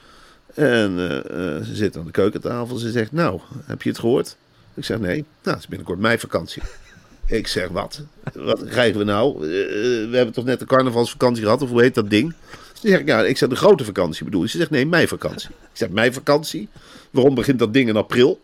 En 0.55 0.99
eh, 0.99 1.19
eh, 1.19 1.65
ze 1.65 1.75
zit 1.75 1.97
aan 1.97 2.05
de 2.05 2.11
keukentafel. 2.11 2.77
Ze 2.77 2.91
zegt, 2.91 3.13
nou, 3.13 3.41
heb 3.65 3.83
je 3.83 3.89
het 3.89 3.99
gehoord? 3.99 4.37
Ik 4.75 4.85
zeg, 4.85 4.99
nee. 4.99 5.17
Nou, 5.17 5.27
het 5.43 5.59
is 5.59 5.67
binnenkort 5.67 5.99
meivakantie. 5.99 6.63
Ik 7.27 7.47
zeg, 7.47 7.69
wat? 7.69 8.03
Wat 8.35 8.65
krijgen 8.65 8.99
we 8.99 9.05
nou? 9.05 9.35
Eh, 9.35 9.49
we 10.11 10.13
hebben 10.13 10.35
toch 10.35 10.45
net 10.45 10.59
de 10.59 10.65
carnavalsvakantie 10.67 11.43
gehad? 11.43 11.63
Of 11.63 11.71
hoe 11.71 11.81
heet 11.81 11.95
dat 11.95 12.11
ding? 12.11 12.35
Ze 12.73 12.89
zegt, 12.89 13.07
ja, 13.07 13.25
ik 13.25 13.37
zeg, 13.37 13.49
de 13.49 13.57
grote 13.57 13.85
vakantie 13.85 14.25
bedoel 14.25 14.43
je? 14.43 14.49
Ze 14.49 14.59
zegt, 14.59 14.71
nee, 14.71 14.87
meivakantie. 14.87 15.49
Ik 15.49 15.57
zeg, 15.73 15.89
meivakantie? 15.89 16.69
Waarom 17.11 17.35
begint 17.35 17.59
dat 17.59 17.73
ding 17.73 17.89
in 17.89 17.97
april? 17.97 18.41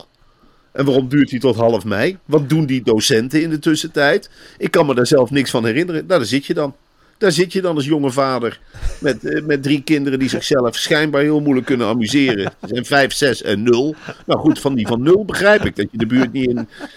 En 0.73 0.85
waarom 0.85 1.09
duurt 1.09 1.29
die 1.29 1.41
tot 1.41 1.57
half 1.57 1.85
mei? 1.85 2.19
Wat 2.25 2.49
doen 2.49 2.67
die 2.67 2.83
docenten 2.83 3.43
in 3.43 3.51
de 3.51 3.59
tussentijd? 3.59 4.31
Ik 4.59 4.71
kan 4.71 4.87
me 4.87 4.95
daar 4.95 5.07
zelf 5.07 5.31
niks 5.31 5.51
van 5.51 5.65
herinneren. 5.65 6.07
Nou, 6.07 6.19
daar 6.21 6.29
zit 6.29 6.47
je 6.47 6.55
dan. 6.55 6.75
Daar 7.19 7.33
zit 7.33 7.53
je 7.53 7.61
dan 7.61 7.75
als 7.77 7.85
jonge 7.85 8.11
vader. 8.11 8.61
Met, 9.01 9.25
eh, 9.25 9.43
met 9.43 9.63
drie 9.63 9.83
kinderen 9.83 10.19
die 10.19 10.29
zichzelf 10.29 10.77
schijnbaar 10.77 11.23
heel 11.23 11.41
moeilijk 11.41 11.67
kunnen 11.67 11.87
amuseren. 11.87 12.53
Ze 12.61 12.67
zijn 12.69 12.85
vijf, 12.85 13.13
zes 13.13 13.43
en 13.43 13.63
nul. 13.63 13.95
Nou 14.27 14.41
goed, 14.41 14.59
van 14.61 14.75
die 14.75 14.87
van 14.87 15.03
nul 15.03 15.25
begrijp 15.25 15.65
ik 15.65 15.77
dat 15.77 15.87
je 15.91 15.99
de 15.99 16.07
buurt 16.07 16.33
niet 16.33 16.49
in. 16.49 16.55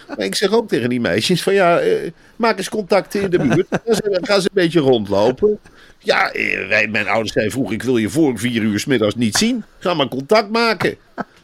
Maar 0.08 0.25
ik 0.25 0.36
zeg 0.36 0.51
ook 0.51 0.67
tegen 0.67 0.89
die 0.89 1.00
meisjes: 1.00 1.44
van 1.44 1.53
ja, 1.53 1.79
eh, 1.79 2.12
maak 2.36 2.58
eens 2.58 2.70
contacten 2.70 3.22
in 3.22 3.29
de 3.29 3.38
buurt. 3.39 3.67
Dan 3.70 3.96
ze- 3.96 4.20
gaan 4.22 4.41
ze 4.41 4.48
een 4.48 4.62
beetje 4.63 4.79
rondlopen. 4.79 5.60
Ja, 6.00 6.32
eh, 6.32 6.67
wij, 6.67 6.88
mijn 6.88 7.08
ouders 7.08 7.32
zeiden 7.34 7.53
vroeger: 7.53 7.74
ik 7.75 7.84
wil 7.84 7.98
je 7.98 8.10
voor 8.10 8.38
vier 8.39 8.62
uur 8.62 8.79
's 8.79 8.86
middags 8.86 9.15
niet 9.15 9.36
zien. 9.38 9.63
Ga 9.79 9.94
maar 9.94 10.08
contact 10.08 10.50
maken. 10.50 10.96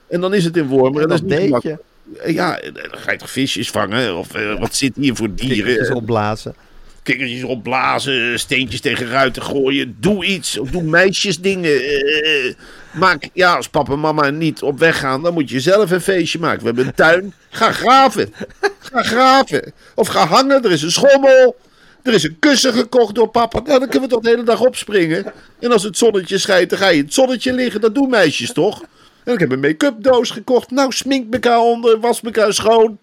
En 0.07 0.21
dan 0.21 0.33
is 0.33 0.43
het 0.45 0.57
in 0.57 0.67
Wormer. 0.67 1.01
En 1.01 1.07
dat 1.07 1.19
dat 1.29 1.39
is 1.39 1.49
niet. 1.63 1.75
Ja, 2.25 2.59
dan 2.73 2.99
ga 2.99 3.11
je 3.11 3.17
toch 3.17 3.31
visjes 3.31 3.69
vangen? 3.69 4.17
Of 4.17 4.33
eh, 4.33 4.59
wat 4.59 4.75
zit 4.75 4.93
hier 4.95 5.15
voor 5.15 5.35
dieren? 5.35 5.55
Kikkertjes 5.55 5.89
opblazen. 5.89 6.55
kikkertjes 7.03 7.43
opblazen, 7.43 8.39
steentjes 8.39 8.81
tegen 8.81 9.07
ruiten 9.07 9.43
gooien. 9.43 9.95
Doe 9.99 10.25
iets. 10.25 10.57
Of 10.57 10.69
doe 10.69 10.83
meisjesdingen. 10.83 11.81
Eh, 11.81 12.53
maak, 12.91 13.29
ja, 13.33 13.55
als 13.55 13.69
papa 13.69 13.93
en 13.93 13.99
mama 13.99 14.29
niet 14.29 14.61
op 14.61 14.79
weg 14.79 14.99
gaan, 14.99 15.21
dan 15.21 15.33
moet 15.33 15.49
je 15.49 15.59
zelf 15.59 15.91
een 15.91 16.01
feestje 16.01 16.39
maken. 16.39 16.59
We 16.59 16.65
hebben 16.65 16.85
een 16.85 16.93
tuin. 16.93 17.33
Ga 17.49 17.71
graven. 17.71 18.33
Ga 18.79 19.03
graven. 19.03 19.73
Of 19.95 20.07
ga 20.07 20.25
hangen. 20.25 20.63
Er 20.63 20.71
is 20.71 20.81
een 20.81 20.91
schommel. 20.91 21.55
Er 22.03 22.13
is 22.13 22.23
een 22.23 22.39
kussen 22.39 22.73
gekocht 22.73 23.15
door 23.15 23.29
papa. 23.29 23.59
Nou, 23.59 23.79
dan 23.79 23.89
kunnen 23.89 24.09
we 24.09 24.15
toch 24.15 24.23
de 24.23 24.29
hele 24.29 24.43
dag 24.43 24.61
opspringen. 24.61 25.33
En 25.59 25.71
als 25.71 25.83
het 25.83 25.97
zonnetje 25.97 26.37
schijnt, 26.37 26.69
dan 26.69 26.79
ga 26.79 26.87
je 26.87 26.97
in 26.97 27.03
het 27.03 27.13
zonnetje 27.13 27.53
liggen. 27.53 27.81
Dat 27.81 27.95
doen 27.95 28.09
meisjes 28.09 28.53
toch? 28.53 28.83
En 29.23 29.33
ik 29.33 29.39
heb 29.39 29.51
een 29.51 29.59
make-up 29.59 30.03
doos 30.03 30.31
gekocht. 30.31 30.71
Nou, 30.71 30.91
smink 30.91 31.33
elkaar 31.33 31.59
onder, 31.59 31.99
was 31.99 32.21
elkaar 32.21 32.53
schoon 32.53 32.99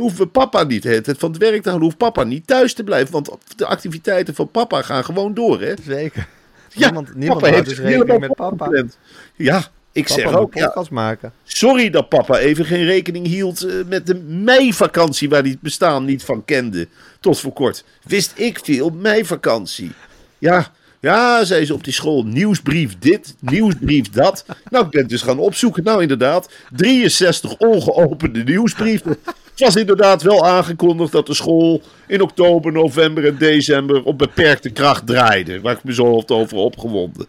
hoeven 0.00 0.18
we 0.18 0.26
papa 0.26 0.62
niet 0.62 0.82
tijd 0.82 1.14
van 1.18 1.30
het 1.30 1.40
werk 1.40 1.62
te 1.62 1.68
houden. 1.68 1.82
Hoeft 1.82 1.96
papa 1.96 2.24
niet 2.24 2.46
thuis 2.46 2.74
te 2.74 2.84
blijven. 2.84 3.12
Want 3.12 3.30
de 3.56 3.66
activiteiten 3.66 4.34
van 4.34 4.50
papa 4.50 4.82
gaan 4.82 5.04
gewoon 5.04 5.34
door, 5.34 5.60
hè? 5.60 5.74
Zeker. 5.86 6.26
Ja, 6.72 6.86
niemand 6.86 7.14
niemand 7.14 7.40
papa 7.40 7.54
heeft 7.54 7.68
dus 7.68 7.78
rekening 7.78 8.20
met 8.20 8.34
papa. 8.34 8.64
gepland. 8.64 8.98
Ja, 9.36 9.64
ik 9.92 10.06
Papa 10.06 10.20
zeg 10.20 10.34
ook, 10.34 10.54
ja, 10.54 10.84
maken. 10.90 11.32
sorry 11.44 11.90
dat 11.90 12.08
papa 12.08 12.38
even 12.38 12.64
geen 12.64 12.84
rekening 12.84 13.26
hield 13.26 13.62
eh, 13.62 13.74
met 13.86 14.06
de 14.06 14.14
meivakantie 14.24 15.28
waar 15.28 15.40
hij 15.40 15.50
het 15.50 15.60
bestaan 15.60 16.04
niet 16.04 16.24
van 16.24 16.44
kende. 16.44 16.88
Tot 17.20 17.40
voor 17.40 17.52
kort. 17.52 17.84
Wist 18.02 18.32
ik 18.34 18.60
veel, 18.62 18.90
meivakantie. 18.90 19.92
Ja, 20.38 20.72
ja, 21.00 21.44
zei 21.44 21.64
ze 21.64 21.74
op 21.74 21.84
die 21.84 21.92
school, 21.92 22.24
nieuwsbrief 22.24 22.98
dit, 22.98 23.34
nieuwsbrief 23.40 24.10
dat. 24.10 24.44
Nou, 24.70 24.84
ik 24.84 24.90
ben 24.90 25.06
dus 25.06 25.22
gaan 25.22 25.38
opzoeken. 25.38 25.84
Nou, 25.84 26.02
inderdaad, 26.02 26.50
63 26.76 27.56
ongeopende 27.56 28.42
nieuwsbrieven. 28.42 29.16
Het 29.24 29.60
was 29.60 29.76
inderdaad 29.76 30.22
wel 30.22 30.46
aangekondigd 30.46 31.12
dat 31.12 31.26
de 31.26 31.34
school 31.34 31.82
in 32.06 32.20
oktober, 32.20 32.72
november 32.72 33.26
en 33.26 33.38
december 33.38 34.02
op 34.02 34.18
beperkte 34.18 34.70
kracht 34.70 35.06
draaide. 35.06 35.60
Waar 35.60 35.76
ik 35.76 35.84
me 35.84 35.94
zo 35.94 36.22
over 36.26 36.56
opgewonden. 36.56 37.26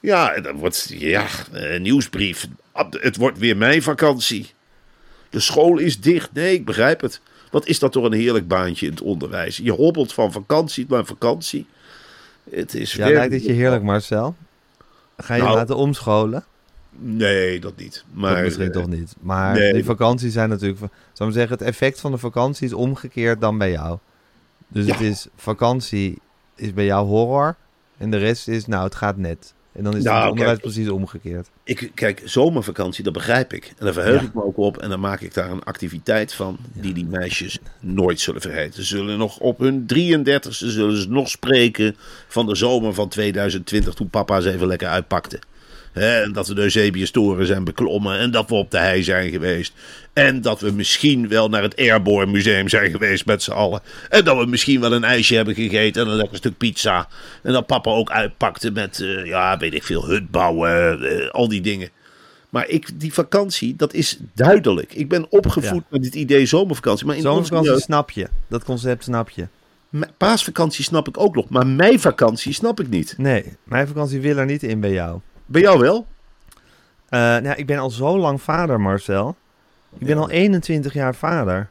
Ja, 0.00 0.40
dan 0.40 0.56
wordt, 0.56 0.94
ja, 0.98 1.26
eh, 1.52 1.80
nieuwsbrief. 1.80 2.46
Het 2.90 3.16
wordt 3.16 3.38
weer 3.38 3.56
mijn 3.56 3.82
vakantie. 3.82 4.50
De 5.30 5.40
school 5.40 5.78
is 5.78 6.00
dicht. 6.00 6.32
Nee, 6.32 6.54
ik 6.54 6.64
begrijp 6.64 7.00
het. 7.00 7.20
Wat 7.50 7.66
is 7.66 7.78
dat 7.78 7.92
toch 7.92 8.04
een 8.04 8.12
heerlijk 8.12 8.48
baantje 8.48 8.86
in 8.86 8.92
het 8.92 9.02
onderwijs? 9.02 9.56
Je 9.56 9.72
hobbelt 9.72 10.12
van 10.12 10.32
vakantie 10.32 10.86
naar 10.88 11.04
vakantie. 11.04 11.66
Het 12.50 12.74
is 12.74 12.92
Ja, 12.92 13.08
lijkt 13.10 13.32
het 13.34 13.44
je 13.44 13.52
heerlijk, 13.52 13.82
Marcel? 13.82 14.34
Ga 15.16 15.34
je 15.34 15.42
Nou, 15.42 15.54
laten 15.54 15.76
omscholen? 15.76 16.44
Nee, 16.98 17.60
dat 17.60 17.76
niet. 17.76 18.04
Maar, 18.12 18.34
dat 18.34 18.44
misschien 18.44 18.72
toch 18.72 18.86
niet. 18.86 19.14
Maar 19.20 19.54
nee. 19.54 19.72
die 19.72 19.84
vakanties 19.84 20.32
zijn 20.32 20.48
natuurlijk... 20.48 20.80
Zou 21.12 21.28
ik 21.28 21.34
zeggen, 21.34 21.56
het 21.58 21.66
effect 21.66 22.00
van 22.00 22.10
de 22.12 22.18
vakantie 22.18 22.66
is 22.66 22.72
omgekeerd 22.72 23.40
dan 23.40 23.58
bij 23.58 23.70
jou. 23.70 23.98
Dus 24.68 24.86
Ja. 24.86 24.92
het 24.92 25.00
is... 25.00 25.26
Vakantie 25.36 26.18
is 26.54 26.72
bij 26.74 26.84
jou 26.84 27.06
horror. 27.06 27.56
En 27.98 28.10
de 28.10 28.16
rest 28.16 28.48
is, 28.48 28.66
nou, 28.66 28.84
het 28.84 28.94
gaat 28.94 29.16
net. 29.16 29.53
En 29.74 29.84
dan 29.84 29.96
is 29.96 30.02
Nou, 30.02 30.20
het 30.20 30.30
onderwijs 30.30 30.58
kijk. 30.60 30.72
precies 30.72 30.90
omgekeerd. 30.92 31.48
Ik, 31.64 31.90
kijk, 31.94 32.22
zomervakantie, 32.24 33.04
dat 33.04 33.12
begrijp 33.12 33.52
ik. 33.52 33.72
En 33.78 33.84
daar 33.84 33.92
verheug 33.94 34.20
Ja. 34.20 34.26
ik 34.26 34.34
me 34.34 34.44
ook 34.44 34.56
op. 34.56 34.78
En 34.78 34.88
dan 34.90 35.00
maak 35.00 35.20
ik 35.20 35.34
daar 35.34 35.50
een 35.50 35.62
activiteit 35.64 36.34
van 36.34 36.56
die 36.72 36.92
die 36.94 37.06
meisjes 37.06 37.58
nooit 37.80 38.20
zullen 38.20 38.40
vergeten. 38.40 38.74
Ze 38.74 38.96
zullen 38.96 39.18
nog 39.18 39.38
op 39.38 39.58
hun 39.58 39.86
33ste 39.94 40.48
zullen 40.66 40.96
ze 41.02 41.08
nog 41.08 41.28
spreken 41.28 41.96
van 42.28 42.46
de 42.46 42.54
zomer 42.54 42.94
van 42.94 43.08
2020 43.08 43.94
toen 43.94 44.10
papa 44.10 44.40
ze 44.40 44.52
even 44.52 44.66
lekker 44.66 44.88
uitpakte. 44.88 45.38
En 45.94 46.32
dat 46.32 46.48
we 46.48 46.54
de 46.54 46.60
Eusebius-toren 46.60 47.46
zijn 47.46 47.64
beklommen. 47.64 48.18
En 48.18 48.30
dat 48.30 48.48
we 48.48 48.54
op 48.54 48.70
de 48.70 48.78
hei 48.78 49.02
zijn 49.02 49.30
geweest. 49.30 49.72
En 50.12 50.40
dat 50.40 50.60
we 50.60 50.70
misschien 50.70 51.28
wel 51.28 51.48
naar 51.48 51.62
het 51.62 51.76
Airborne 51.76 52.32
Museum 52.32 52.68
zijn 52.68 52.90
geweest 52.90 53.26
met 53.26 53.42
z'n 53.42 53.50
allen. 53.50 53.80
En 54.10 54.24
dat 54.24 54.38
we 54.38 54.46
misschien 54.46 54.80
wel 54.80 54.92
een 54.92 55.04
ijsje 55.04 55.34
hebben 55.34 55.54
gegeten 55.54 56.02
en 56.02 56.08
een 56.10 56.16
lekker 56.16 56.36
stuk 56.36 56.56
pizza. 56.56 57.08
En 57.42 57.52
dat 57.52 57.66
papa 57.66 57.90
ook 57.90 58.10
uitpakte 58.10 58.70
met, 58.70 59.00
eh, 59.00 59.24
ja, 59.26 59.56
weet 59.56 59.74
ik 59.74 59.82
veel, 59.82 60.06
hut 60.06 60.30
bouwen, 60.30 61.02
eh, 61.02 61.30
al 61.30 61.48
die 61.48 61.60
dingen. 61.60 61.88
Maar 62.50 62.68
ik, 62.68 62.88
die 63.00 63.12
vakantie, 63.12 63.76
dat 63.76 63.94
is 63.94 64.18
duidelijk. 64.34 64.92
Ik 64.94 65.08
ben 65.08 65.26
opgevoed 65.30 65.82
Ja. 65.82 65.86
met 65.88 66.04
het 66.04 66.14
idee 66.14 66.46
zomervakantie. 66.46 67.06
Maar 67.06 67.16
in 67.16 67.22
Zomervakantie 67.22 67.80
snap 67.80 68.10
je. 68.10 68.28
Dat 68.48 68.64
concept 68.64 69.04
snap 69.04 69.30
je. 69.30 69.46
Paasvakantie 70.16 70.84
snap 70.84 71.08
ik 71.08 71.20
ook 71.20 71.34
nog. 71.34 71.48
Maar 71.48 71.66
meivakantie 71.66 72.52
snap 72.52 72.80
ik 72.80 72.88
niet. 72.88 73.14
Nee, 73.18 73.44
mijn 73.64 73.86
vakantie 73.86 74.20
wil 74.20 74.36
er 74.36 74.46
niet 74.46 74.62
in 74.62 74.80
bij 74.80 74.92
jou. 74.92 75.20
Bij 75.46 75.60
jou 75.60 75.78
wel? 75.78 76.06
Eh, 77.08 77.20
nou, 77.20 77.54
ik 77.56 77.66
ben 77.66 77.78
al 77.78 77.90
zo 77.90 78.18
lang 78.18 78.42
vader, 78.42 78.80
Marcel. 78.80 79.36
Ik 79.98 80.06
ben 80.06 80.16
Ja. 80.16 80.22
al 80.22 80.30
21 80.30 80.92
jaar 80.92 81.14
vader. 81.14 81.68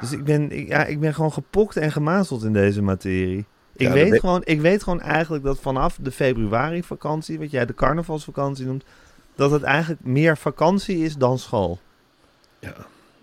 Dus 0.00 0.12
ik 0.12 0.24
ben, 0.24 0.50
ik, 0.52 0.68
ja, 0.68 0.84
ik 0.84 1.00
ben 1.00 1.14
gewoon 1.14 1.32
gepokt 1.32 1.76
en 1.76 1.92
gemazeld 1.92 2.42
in 2.44 2.52
deze 2.52 2.82
materie. 2.82 3.44
Ik, 3.76 3.86
Ja, 3.86 3.92
weet 3.92 4.10
ben- 4.10 4.20
gewoon, 4.20 4.40
ik 4.44 4.60
weet 4.60 4.82
gewoon 4.82 5.00
eigenlijk 5.00 5.44
dat 5.44 5.58
vanaf 5.60 5.98
de 6.00 6.10
februari-vakantie, 6.10 7.38
wat 7.38 7.50
jij 7.50 7.66
de 7.66 7.74
carnavalsvakantie 7.74 8.66
noemt, 8.66 8.84
dat 9.34 9.50
het 9.50 9.62
eigenlijk 9.62 10.04
meer 10.04 10.36
vakantie 10.36 10.98
is 10.98 11.16
dan 11.16 11.38
school. 11.38 11.78
Ja. 12.58 12.72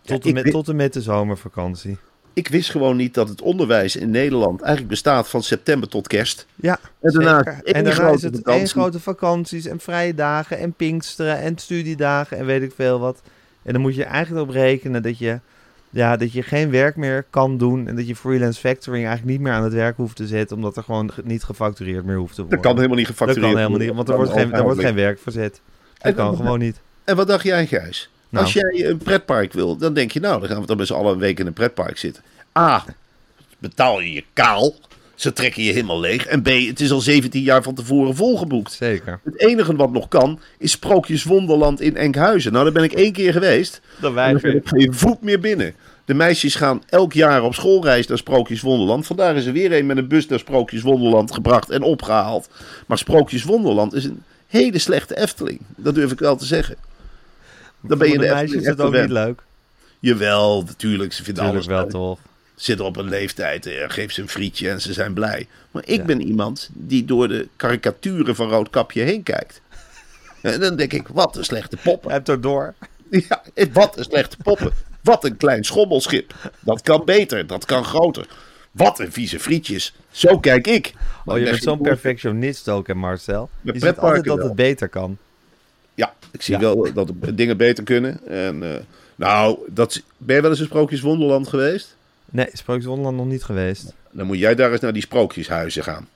Tot, 0.02 0.24
Ja, 0.24 0.30
en, 0.30 0.36
met, 0.44 0.52
tot 0.52 0.70
en 0.70 0.76
met 0.76 0.94
de 0.94 1.02
zomervakantie. 1.02 1.98
Ik 2.34 2.48
wist 2.48 2.70
gewoon 2.70 2.96
niet 2.96 3.14
dat 3.14 3.30
het 3.30 3.42
onderwijs 3.42 3.96
in 3.96 4.10
Nederland 4.12 4.60
eigenlijk 4.62 4.90
bestaat 4.92 5.30
van 5.30 5.44
september 5.44 5.90
tot 5.90 6.08
kerst. 6.08 6.46
Ja, 6.56 6.80
En 7.00 7.12
daarna, 7.14 7.38
zeker. 7.38 7.54
één 7.64 7.74
En 7.74 7.84
daarna 7.84 8.00
grote 8.04 8.16
is 8.16 8.38
het 8.38 8.48
één 8.48 8.68
grote 8.68 9.00
vakanties 9.00 9.66
en 9.66 9.80
vrije 9.80 10.14
dagen 10.16 10.58
en 10.58 10.74
pinksteren 10.74 11.38
en 11.40 11.58
studiedagen 11.58 12.38
en 12.38 12.46
weet 12.46 12.62
ik 12.62 12.72
veel 12.76 13.00
wat. 13.00 13.22
En 13.64 13.74
dan 13.74 13.82
moet 13.82 13.96
je 13.96 14.04
eigenlijk 14.04 14.48
op 14.48 14.54
rekenen 14.54 15.02
dat 15.04 15.18
je, 15.18 15.40
ja, 15.90 16.18
dat 16.18 16.32
je 16.34 16.42
geen 16.44 16.70
werk 16.70 16.96
meer 16.96 17.26
kan 17.30 17.58
doen 17.58 17.88
en 17.88 17.96
dat 17.96 18.08
je 18.08 18.16
freelance 18.16 18.60
factoring 18.60 19.06
eigenlijk 19.06 19.38
niet 19.38 19.48
meer 19.48 19.54
aan 19.58 19.64
het 19.64 19.74
werk 19.74 19.98
hoeft 19.98 20.16
te 20.16 20.28
zetten, 20.28 20.56
omdat 20.56 20.78
er 20.78 20.84
gewoon 20.84 21.12
ge- 21.12 21.22
niet 21.26 21.44
gefactureerd 21.44 22.06
meer 22.06 22.18
hoeft 22.18 22.36
te 22.36 22.42
worden. 22.42 22.58
Dat 22.62 22.68
kan 22.68 22.76
helemaal 22.76 22.98
niet 22.98 23.08
Dat 23.08 23.16
gefactureerd 23.18 23.54
kan 23.54 23.58
helemaal 23.62 23.80
niet, 23.80 23.96
worden. 23.96 24.06
want 24.06 24.10
er 24.10 24.26
wordt 24.36 24.42
geen, 24.50 24.60
er 24.60 24.64
wordt 24.64 24.80
geen 24.80 24.96
werk 24.96 25.20
verzet. 25.20 25.62
Dat 25.94 26.02
En 26.12 26.16
kan 26.16 26.36
gewoon 26.36 26.60
niet. 26.60 26.80
En 27.04 27.16
wat 27.16 27.28
dacht 27.28 27.44
jij, 27.44 27.68
Gijs? 27.68 28.10
Nou. 28.32 28.44
Als 28.44 28.54
jij 28.54 28.86
een 28.86 28.98
pretpark 28.98 29.54
wil, 29.54 29.78
dan 29.78 29.94
denk 29.94 30.12
je, 30.12 30.20
nou, 30.20 30.40
dan 30.40 30.50
gaan 30.50 30.62
we 30.62 30.68
dan 30.68 30.78
met 30.78 30.88
z'n 30.88 30.94
allen 30.94 31.14
een 31.14 31.20
week 31.20 31.40
in 31.40 31.48
een 31.48 31.54
pretpark 31.54 31.98
zitten. 31.98 32.24
A, 32.58 32.86
betaal 33.58 34.00
je 34.00 34.14
je 34.14 34.24
kaal. 34.34 34.76
Ze 35.16 35.34
trekken 35.34 35.64
je 35.64 35.72
helemaal 35.72 36.00
leeg. 36.00 36.26
En 36.26 36.42
B, 36.42 36.48
het 36.48 36.80
is 36.80 36.92
al 36.92 37.02
17 37.02 37.42
jaar 37.42 37.64
van 37.64 37.74
tevoren 37.74 38.16
volgeboekt. 38.16 38.72
Zeker. 38.72 39.20
Het 39.24 39.40
enige 39.40 39.76
wat 39.76 39.92
nog 39.92 40.08
kan, 40.08 40.40
is 40.58 40.72
Sprookjes 40.72 41.24
Wonderland 41.24 41.82
in 41.82 41.98
Enkhuizen. 41.98 42.52
Nou, 42.52 42.64
daar 42.64 42.74
ben 42.74 42.84
ik 42.84 42.94
één 42.94 43.14
keer 43.14 43.34
geweest. 43.34 43.82
Dan 44.00 44.20
ik 44.20 44.62
geen 44.64 44.94
voet 44.94 45.22
meer 45.22 45.40
binnen. 45.40 45.74
De 46.06 46.14
meisjes 46.14 46.56
gaan 46.56 46.84
elk 46.90 47.14
jaar 47.14 47.44
op 47.44 47.54
schoolreis 47.54 48.08
naar 48.08 48.18
Sprookjes 48.18 48.62
Wonderland. 48.62 49.06
Vandaag 49.06 49.36
is 49.36 49.46
er 49.46 49.54
weer 49.54 49.74
een 49.74 49.86
met 49.86 49.98
een 49.98 50.08
bus 50.08 50.28
naar 50.28 50.40
Sprookjes 50.40 50.82
Wonderland 50.82 51.34
gebracht 51.34 51.70
en 51.70 51.82
opgehaald. 51.82 52.50
Maar 52.88 52.98
Sprookjes 52.98 53.44
Wonderland 53.44 53.94
is 53.94 54.06
een 54.06 54.24
hele 54.48 54.80
slechte 54.80 55.18
Efteling. 55.18 55.60
Dat 55.76 55.96
durf 55.96 56.12
ik 56.12 56.20
wel 56.20 56.36
te 56.36 56.46
zeggen. 56.46 56.76
Dan 57.82 57.98
ben 57.98 58.08
je 58.12 58.18
de 58.18 58.28
meisjes 58.28 58.62
is 58.62 58.68
het 58.68 58.82
ook 58.82 58.94
niet 58.94 59.10
leuk. 59.10 59.42
Jawel, 60.00 60.64
natuurlijk. 60.64 61.14
Ze 61.14 61.24
vinden 61.24 61.44
alles 61.44 61.66
wel 61.66 61.82
leuk. 61.82 61.90
toch. 61.90 62.20
Zitten 62.56 62.86
op 62.86 62.98
een 62.98 63.10
leeftijd, 63.10 63.66
eh, 63.66 63.84
geef 63.88 64.12
ze 64.12 64.22
een 64.22 64.30
frietje 64.30 64.70
en 64.70 64.82
ze 64.82 64.94
zijn 64.94 65.14
blij. 65.14 65.48
Maar 65.72 65.84
ik 65.86 65.98
Ja. 66.00 66.06
ben 66.06 66.22
iemand 66.22 66.70
die 66.74 67.06
door 67.06 67.28
de 67.28 67.48
karikaturen 67.56 68.36
van 68.36 68.50
Roodkapje 68.50 69.02
heen 69.02 69.24
kijkt. 69.24 69.62
En 70.42 70.60
dan 70.60 70.76
denk 70.76 70.94
ik, 70.94 71.08
wat 71.08 71.36
een 71.38 71.44
slechte 71.44 71.78
poppen. 71.84 72.12
Hebt 72.12 72.28
er 72.28 72.42
door. 72.42 72.74
Ja, 73.10 73.44
wat 73.74 73.98
een 73.98 74.04
slechte 74.04 74.38
poppen. 74.44 74.72
Wat 75.02 75.24
een 75.24 75.38
klein 75.38 75.64
schommelschip. 75.64 76.34
Dat 76.60 76.82
kan 76.82 77.02
beter, 77.06 77.48
dat 77.48 77.66
kan 77.66 77.84
groter. 77.86 78.28
Wat 78.72 79.00
een 79.00 79.12
vieze 79.12 79.40
frietjes. 79.40 79.94
Zo 80.12 80.40
kijk 80.40 80.68
ik. 80.68 80.94
Oh, 81.26 81.38
je 81.38 81.44
bent 81.44 81.64
zo'n 81.64 81.82
perfectionist 81.82 82.70
ook, 82.70 82.88
hè, 82.88 82.94
Marcel? 82.94 83.50
Je 83.62 83.72
ziet 83.74 83.98
altijd 83.98 84.24
dat 84.24 84.44
het 84.44 84.56
beter 84.56 84.90
kan. 84.90 85.18
Ja, 86.02 86.14
ik 86.32 86.42
zie 86.42 86.54
Ja. 86.54 86.60
wel 86.60 86.94
dat 86.94 87.12
dingen 87.34 87.58
beter 87.58 87.84
kunnen. 87.84 88.28
En, 88.28 88.74
eh, 88.74 88.80
nou, 89.16 89.58
dat, 89.68 90.02
ben 90.18 90.36
je 90.36 90.42
wel 90.42 90.50
eens 90.50 90.60
in 90.60 90.66
Sprookjes 90.66 91.02
Wonderland 91.02 91.48
geweest? 91.48 91.96
Nee, 92.30 92.50
Sprookjes 92.54 92.86
Wonderland 92.86 93.18
nog 93.18 93.26
niet 93.26 93.44
geweest. 93.44 93.94
Dan 94.12 94.26
moet 94.26 94.38
jij 94.38 94.56
daar 94.56 94.72
eens 94.72 94.80
naar 94.80 94.94
die 94.94 95.02
sprookjeshuizen 95.02 95.84
gaan. 95.84 96.08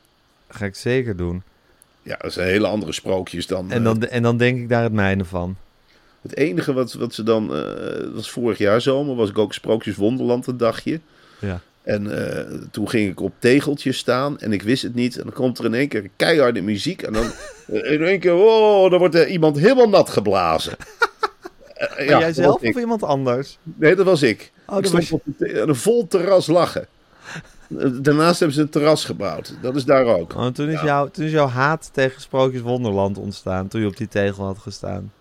Dat 0.48 0.58
ga 0.58 0.65
ik 0.65 0.75
zeker 0.75 1.15
doen. 1.15 1.44
Ja, 2.04 2.17
dat 2.21 2.34
zijn 2.34 2.48
hele 2.48 2.67
andere 2.67 2.91
sprookjes 2.91 3.48
dan... 3.48 3.71
En 3.71 3.78
eh, 3.78 3.84
dan, 3.84 4.04
en 4.04 4.24
dan 4.24 4.38
denk 4.38 4.58
ik 4.58 4.69
daar 4.69 4.84
het 4.84 4.93
mijne 4.93 5.26
van. 5.26 5.56
Het 6.21 6.36
enige 6.38 6.74
wat, 6.74 6.93
wat 6.93 7.13
ze 7.13 7.24
dan... 7.24 7.48
dat 7.48 8.13
was 8.13 8.30
vorig 8.30 8.58
jaar 8.58 8.82
zomer, 8.82 9.15
was 9.15 9.30
ik 9.30 9.38
ook 9.38 9.54
Sprookjes 9.54 9.95
Wonderland 9.95 10.48
een 10.48 10.58
dagje. 10.58 11.00
Ja. 11.39 11.62
En 11.86 12.28
eh, 12.28 12.60
toen 12.71 12.89
ging 12.89 13.10
ik 13.12 13.19
op 13.19 13.34
tegeltjes 13.39 13.98
staan 13.98 14.39
en 14.39 14.52
ik 14.52 14.62
wist 14.62 14.84
het 14.84 14.95
niet. 14.95 15.17
En 15.17 15.24
dan 15.24 15.34
komt 15.34 15.60
er 15.60 15.65
in 15.65 15.74
één 15.74 15.88
keer 15.88 16.10
keiharde 16.15 16.62
muziek. 16.62 17.02
En 17.02 17.13
dan 17.13 17.32
eh, 17.67 17.91
in 17.91 18.04
één 18.04 18.19
keer, 18.19 18.34
oh, 18.34 18.89
dan 18.89 19.00
wordt 19.00 19.15
er 19.15 19.28
iemand 19.28 19.58
helemaal 19.58 19.89
nat 19.89 20.10
geblazen. 20.10 20.74
Ja, 21.98 22.19
jij 22.19 22.34
zelf 22.34 22.62
of 22.62 22.78
iemand 22.78 23.04
anders? 23.04 23.58
Nee, 23.63 23.95
dat 23.95 24.06
was 24.06 24.21
ik. 24.21 24.52
Oh, 24.67 24.78
ik 24.78 24.86
stond 24.86 25.12
op 25.12 25.21
een 25.38 25.76
vol 25.76 26.08
terras 26.08 26.48
lachen. 26.48 26.88
Eh, 27.78 27.89
Daarnaast 28.02 28.39
hebben 28.39 28.58
ze 28.58 28.62
een 28.62 28.69
terras 28.69 29.06
gebouwd. 29.06 29.56
Dat 29.62 29.76
is 29.76 29.86
daar 29.86 30.06
ook. 30.06 30.36
Oh, 30.36 30.45
toen, 30.45 30.69
is 30.69 30.82
jouw, 30.82 31.08
toen 31.08 31.26
is 31.26 31.32
jouw 31.32 31.48
haat 31.48 31.89
tegen 31.93 32.21
Sprookjes 32.21 32.62
Wonderland 32.62 33.17
ontstaan. 33.17 33.67
Toen 33.67 33.82
je 33.82 33.88
op 33.88 33.98
die 33.98 34.08
tegel 34.08 34.45
had 34.45 34.58
gestaan. 34.58 35.12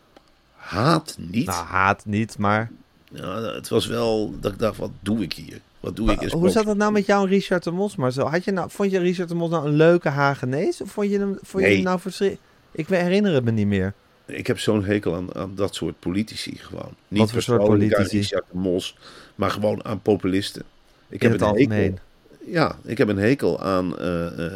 Haat 0.54 1.16
niet. 1.18 1.46
Nou, 1.46 1.66
haat 1.66 2.04
niet, 2.04 2.38
maar... 2.38 2.70
Ja, 3.14 3.42
het 3.42 3.68
was 3.68 3.86
wel 3.86 4.34
dat 4.40 4.52
ik 4.52 4.58
dacht, 4.58 4.76
wat 4.78 4.90
doe 5.00 5.22
ik 5.22 5.32
hier? 5.32 5.60
Wat 5.80 5.96
doe 5.96 6.10
ik 6.10 6.20
in 6.22 6.28
Hoe 6.30 6.48
zat 6.50 6.64
dat 6.64 6.76
nou 6.76 6.92
met 6.92 7.06
jou 7.06 7.22
en 7.24 7.28
Richard 7.30 7.64
de 7.64 7.70
Mos? 7.70 7.94
Zo, 8.10 8.24
had 8.26 8.44
je 8.44 8.52
nou, 8.52 8.70
vond 8.70 8.90
je 8.90 8.98
Richard 8.98 9.28
de 9.28 9.34
Mos 9.34 9.50
nou 9.50 9.66
een 9.66 9.74
leuke 9.74 10.08
Hagenees? 10.08 10.80
Of 10.80 10.90
vond 10.90 11.10
je 11.10 11.18
hem, 11.18 11.38
vond 11.42 11.64
je 11.64 11.70
hem 11.70 11.82
nou 11.82 12.00
verschrikkelijk? 12.00 12.42
Ik 12.72 12.86
herinner 12.88 13.34
het 13.34 13.44
me 13.44 13.50
niet 13.50 13.66
meer. 13.66 13.92
Ik 14.26 14.46
heb 14.46 14.58
zo'n 14.58 14.84
hekel 14.84 15.14
aan, 15.14 15.34
aan 15.34 15.52
dat 15.54 15.74
soort 15.74 15.98
politici 15.98 16.56
gewoon. 16.56 16.94
Niet 17.08 17.20
Wat 17.20 17.30
voor 17.30 17.42
soort 17.42 17.64
politici? 17.64 18.18
Richard 18.18 18.44
de 18.52 18.58
Mos, 18.58 18.96
maar 19.34 19.50
gewoon 19.50 19.84
aan 19.84 20.00
populisten. 20.02 20.62
Ik 21.08 21.22
In 21.22 21.30
heb 21.30 21.40
het 21.40 21.48
een 21.48 21.56
hekel- 21.56 21.70
algemeen. 21.74 21.98
Ja, 22.46 22.76
ik 22.84 22.98
heb 22.98 23.08
een 23.08 23.16
hekel 23.18 23.62
aan 23.62 23.98
eh, 23.98 24.46
eh, 24.46 24.52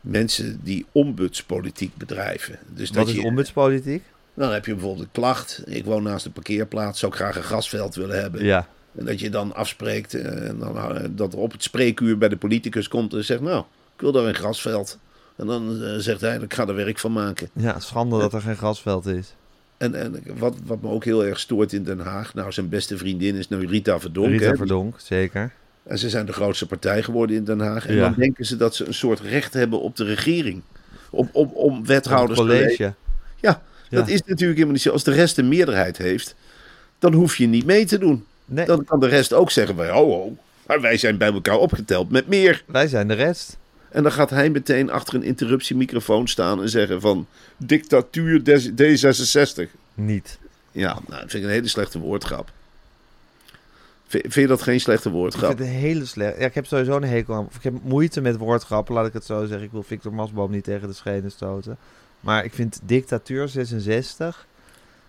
mensen 0.00 0.60
die 0.64 0.86
ombudspolitiek 0.92 1.96
bedrijven. 1.96 2.58
Dus 2.74 2.88
Wat 2.88 2.96
dat 2.96 3.08
is 3.08 3.14
je, 3.14 3.22
ombudspolitiek? 3.26 4.02
Dan 4.38 4.52
heb 4.52 4.66
je 4.66 4.72
bijvoorbeeld 4.72 5.04
een 5.04 5.12
klacht. 5.12 5.62
Ik 5.66 5.84
woon 5.84 6.02
naast 6.02 6.26
een 6.26 6.32
parkeerplaats, 6.32 6.98
zou 6.98 7.12
ik 7.12 7.18
graag 7.18 7.36
een 7.36 7.42
grasveld 7.42 7.94
willen 7.94 8.20
hebben. 8.20 8.44
Ja. 8.44 8.66
En 8.98 9.04
dat 9.04 9.20
je 9.20 9.30
dan 9.30 9.54
afspreekt 9.54 10.14
eh, 10.14 10.48
en 10.48 10.58
dan, 10.58 10.76
eh, 10.76 11.04
dat 11.10 11.32
er 11.32 11.38
op 11.38 11.52
het 11.52 11.62
spreekuur 11.62 12.18
bij 12.18 12.28
de 12.28 12.36
politicus 12.36 12.88
komt 12.88 13.14
en 13.14 13.24
zegt, 13.24 13.40
nou, 13.40 13.64
ik 13.94 14.00
wil 14.00 14.12
daar 14.12 14.24
een 14.24 14.34
grasveld. 14.34 14.98
En 15.36 15.46
dan 15.46 15.82
eh, 15.82 15.94
zegt 15.98 16.20
hij, 16.20 16.36
ik 16.38 16.54
ga 16.54 16.66
er 16.66 16.74
werk 16.74 16.98
van 16.98 17.12
maken. 17.12 17.48
ja, 17.52 17.80
schande 17.80 18.18
dat 18.18 18.32
er 18.32 18.40
geen 18.40 18.56
grasveld 18.56 19.06
is. 19.06 19.34
En, 19.76 19.94
en 19.94 20.22
wat, 20.38 20.54
wat 20.64 20.82
me 20.82 20.88
ook 20.88 21.04
heel 21.04 21.24
erg 21.24 21.38
stoort 21.40 21.72
in 21.72 21.82
Den 21.84 21.98
Haag, 21.98 22.34
nou 22.34 22.52
zijn 22.52 22.68
beste 22.68 22.96
vriendin 22.96 23.34
is 23.34 23.48
nu 23.48 23.66
Rita 23.66 24.00
Verdonk. 24.00 24.28
Rita 24.28 24.44
hè. 24.44 24.56
Verdonk, 24.56 24.94
zeker. 25.00 25.52
En 25.82 25.98
ze 25.98 26.10
zijn 26.10 26.26
de 26.26 26.32
grootste 26.32 26.66
partij 26.66 27.02
geworden 27.02 27.36
in 27.36 27.44
Den 27.44 27.60
Haag. 27.60 27.86
En 27.86 27.94
Ja. 27.94 28.00
dan 28.00 28.14
denken 28.16 28.44
ze 28.46 28.56
dat 28.56 28.74
ze 28.74 28.86
een 28.86 28.94
soort 28.94 29.20
recht 29.20 29.54
hebben 29.54 29.80
op 29.80 29.96
de 29.96 30.04
regering. 30.04 30.62
Op, 31.10 31.28
om 31.54 31.76
Het 31.76 31.86
wethouders 31.86 32.38
te 32.38 32.44
college. 32.44 32.94
Ja. 33.40 33.62
Dat 33.90 34.08
is 34.08 34.18
natuurlijk 34.20 34.40
helemaal 34.52 34.72
niet 34.72 34.82
zo. 34.82 34.90
Als 34.90 35.04
de 35.04 35.12
rest 35.12 35.38
een 35.38 35.48
meerderheid 35.48 35.96
heeft, 35.98 36.34
dan 36.98 37.12
hoef 37.12 37.36
je 37.36 37.46
niet 37.46 37.64
mee 37.66 37.84
te 37.84 37.98
doen. 37.98 38.24
Nee, 38.44 38.66
Dan 38.66 38.84
kan 38.84 39.00
de 39.00 39.08
rest 39.08 39.32
ook 39.32 39.50
zeggen, 39.50 39.76
wij, 39.76 39.92
oh, 39.92 40.10
oh, 40.24 40.38
maar 40.66 40.80
wij 40.80 40.96
zijn 40.96 41.18
bij 41.18 41.32
elkaar 41.32 41.56
opgeteld 41.58 42.10
met 42.10 42.28
meer. 42.28 42.62
wij 42.66 42.88
zijn 42.88 43.08
de 43.08 43.14
rest. 43.14 43.56
En 43.88 44.02
dan 44.02 44.12
gaat 44.12 44.30
hij 44.30 44.50
meteen 44.50 44.90
achter 44.90 45.14
een 45.14 45.22
interruptiemicrofoon 45.22 46.28
staan 46.28 46.62
en 46.62 46.68
zeggen 46.68 47.00
van 47.00 47.26
dictatuur 47.56 48.44
des- 48.44 48.70
D66. 48.70 49.68
Niet. 49.94 50.38
Ja, 50.72 50.92
nou, 50.92 51.20
dat 51.20 51.30
vind 51.30 51.32
ik 51.32 51.42
een 51.42 51.48
hele 51.54 51.68
slechte 51.68 51.98
woordgrap. 51.98 52.50
Vind, 54.06 54.22
vind 54.22 54.34
je 54.34 54.46
dat 54.46 54.62
geen 54.62 54.80
slechte 54.80 55.08
Ik 55.08 55.14
woordgrap? 55.14 55.46
vind 55.46 55.58
het 55.58 55.68
een 55.68 55.74
hele 55.74 56.04
slecht. 56.04 56.38
Ja, 56.38 56.46
ik 56.46 56.54
heb 56.54 56.66
sowieso 56.66 56.96
een 56.96 57.04
hekel 57.04 57.34
aan. 57.34 57.46
Of 57.46 57.56
ik 57.56 57.62
heb 57.62 57.72
moeite 57.82 58.20
met 58.20 58.36
woordgrappen, 58.36 58.94
laat 58.94 59.06
ik 59.06 59.12
het 59.12 59.24
zo 59.24 59.40
zeggen. 59.46 59.62
Ik 59.66 59.72
wil 59.72 59.82
Victor 59.82 60.14
Masboom 60.14 60.50
niet 60.50 60.64
tegen 60.64 60.88
de 60.88 60.94
schenen 60.94 61.30
stoten. 61.30 61.76
Maar 62.20 62.44
ik 62.44 62.52
vind 62.54 62.80
dictatuur 62.84 63.48
66. 63.48 64.46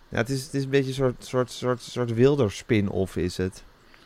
Ja, 0.10 0.17
het 0.17 0.30
is, 0.30 0.43
het 0.43 0.54
is 0.54 0.63
een 0.63 0.69
beetje 0.69 0.88
een 0.88 0.93
soort, 0.93 1.26
soort, 1.26 1.52
soort, 1.52 1.82
soort 1.82 2.13
wilder 2.13 2.52
spin-off 2.52 3.15
is 3.15 3.38
het. 3.38 3.63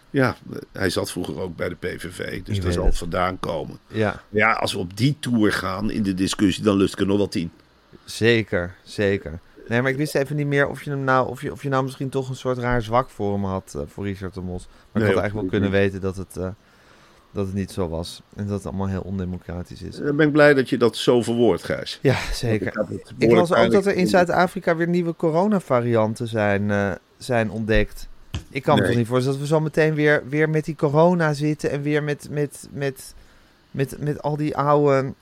Ja, 0.09 0.35
hij 0.71 0.89
zat 0.89 1.11
vroeger 1.11 1.39
ook 1.39 1.55
bij 1.55 1.69
de 1.69 1.75
PVV, 1.75 2.43
dus 2.43 2.59
daar 2.59 2.71
zal 2.71 2.85
het. 2.85 2.97
vandaan 2.97 3.39
komen. 3.39 3.79
Ja, 3.87 4.21
Ja, 4.29 4.51
als 4.51 4.73
we 4.73 4.79
op 4.79 4.97
die 4.97 5.17
tour 5.19 5.51
gaan 5.51 5.91
in 5.91 6.03
de 6.03 6.13
discussie, 6.13 6.63
dan 6.63 6.75
lust 6.77 6.93
ik 6.93 6.99
er 6.99 7.05
nog 7.05 7.17
wel 7.17 7.27
tien. 7.27 7.51
zeker, 8.05 8.75
zeker. 8.83 9.39
Nee, 9.67 9.81
maar 9.81 9.91
ik 9.91 9.97
wist 9.97 10.15
even 10.15 10.35
niet 10.35 10.47
meer 10.47 10.67
of 10.67 10.83
je, 10.83 10.89
hem 10.89 11.03
nou, 11.03 11.29
of 11.29 11.41
je, 11.41 11.51
of 11.51 11.63
je 11.63 11.69
nou 11.69 11.83
misschien 11.83 12.09
toch 12.09 12.29
een 12.29 12.35
soort 12.35 12.57
raar 12.57 12.81
zwak 12.81 13.09
voor 13.09 13.33
hem 13.33 13.45
had, 13.45 13.73
eh, 13.75 13.81
voor 13.87 14.05
Richard 14.05 14.33
de 14.33 14.41
Mos. 14.41 14.65
Maar 14.67 15.01
Nee, 15.01 15.03
ik 15.03 15.15
had 15.15 15.23
eigenlijk 15.23 15.51
wel 15.51 15.59
kunnen 15.59 15.79
weten 15.79 16.01
dat 16.01 16.15
het, 16.15 16.37
eh, 16.37 16.47
dat 17.33 17.45
het 17.45 17.55
niet 17.55 17.71
zo 17.71 17.89
was. 17.89 18.21
En 18.35 18.47
dat 18.47 18.57
het 18.57 18.65
allemaal 18.65 18.87
heel 18.87 19.01
ondemocratisch 19.01 19.81
is. 19.81 19.95
Dan 19.95 20.15
ben 20.15 20.27
ik 20.27 20.33
blij 20.33 20.53
dat 20.53 20.69
je 20.69 20.77
dat 20.77 20.97
zo 20.97 21.21
verwoordt, 21.21 21.63
Gijs. 21.63 21.99
Ja, 22.01 22.17
zeker. 22.33 22.67
Ik, 22.67 22.75
las 22.75 23.13
behoorlijk 23.17 23.55
ook 23.55 23.71
dat 23.71 23.85
er 23.85 23.95
in 23.95 24.07
Zuid-Afrika 24.07 24.75
weer 24.75 24.87
nieuwe 24.87 25.15
coronavarianten 25.15 26.27
zijn, 26.27 26.71
eh, 26.71 26.91
zijn 27.17 27.51
ontdekt. 27.51 28.07
Ik 28.49 28.63
kan 28.63 28.79
me 28.79 28.85
toch 28.85 28.95
niet 28.95 29.07
voorstellen 29.07 29.39
dat 29.39 29.47
we 29.47 29.53
zo 29.55 29.61
meteen 29.61 29.93
weer, 29.93 30.23
weer 30.29 30.49
met 30.49 30.65
die 30.65 30.75
corona 30.75 31.33
zitten 31.33 31.71
en 31.71 31.81
weer 31.81 32.03
met, 32.03 32.27
met, 32.29 32.67
met, 32.71 33.13
met, 33.71 33.95
met 33.99 34.21
al 34.21 34.37
die 34.37 34.57
oude, 34.57 35.13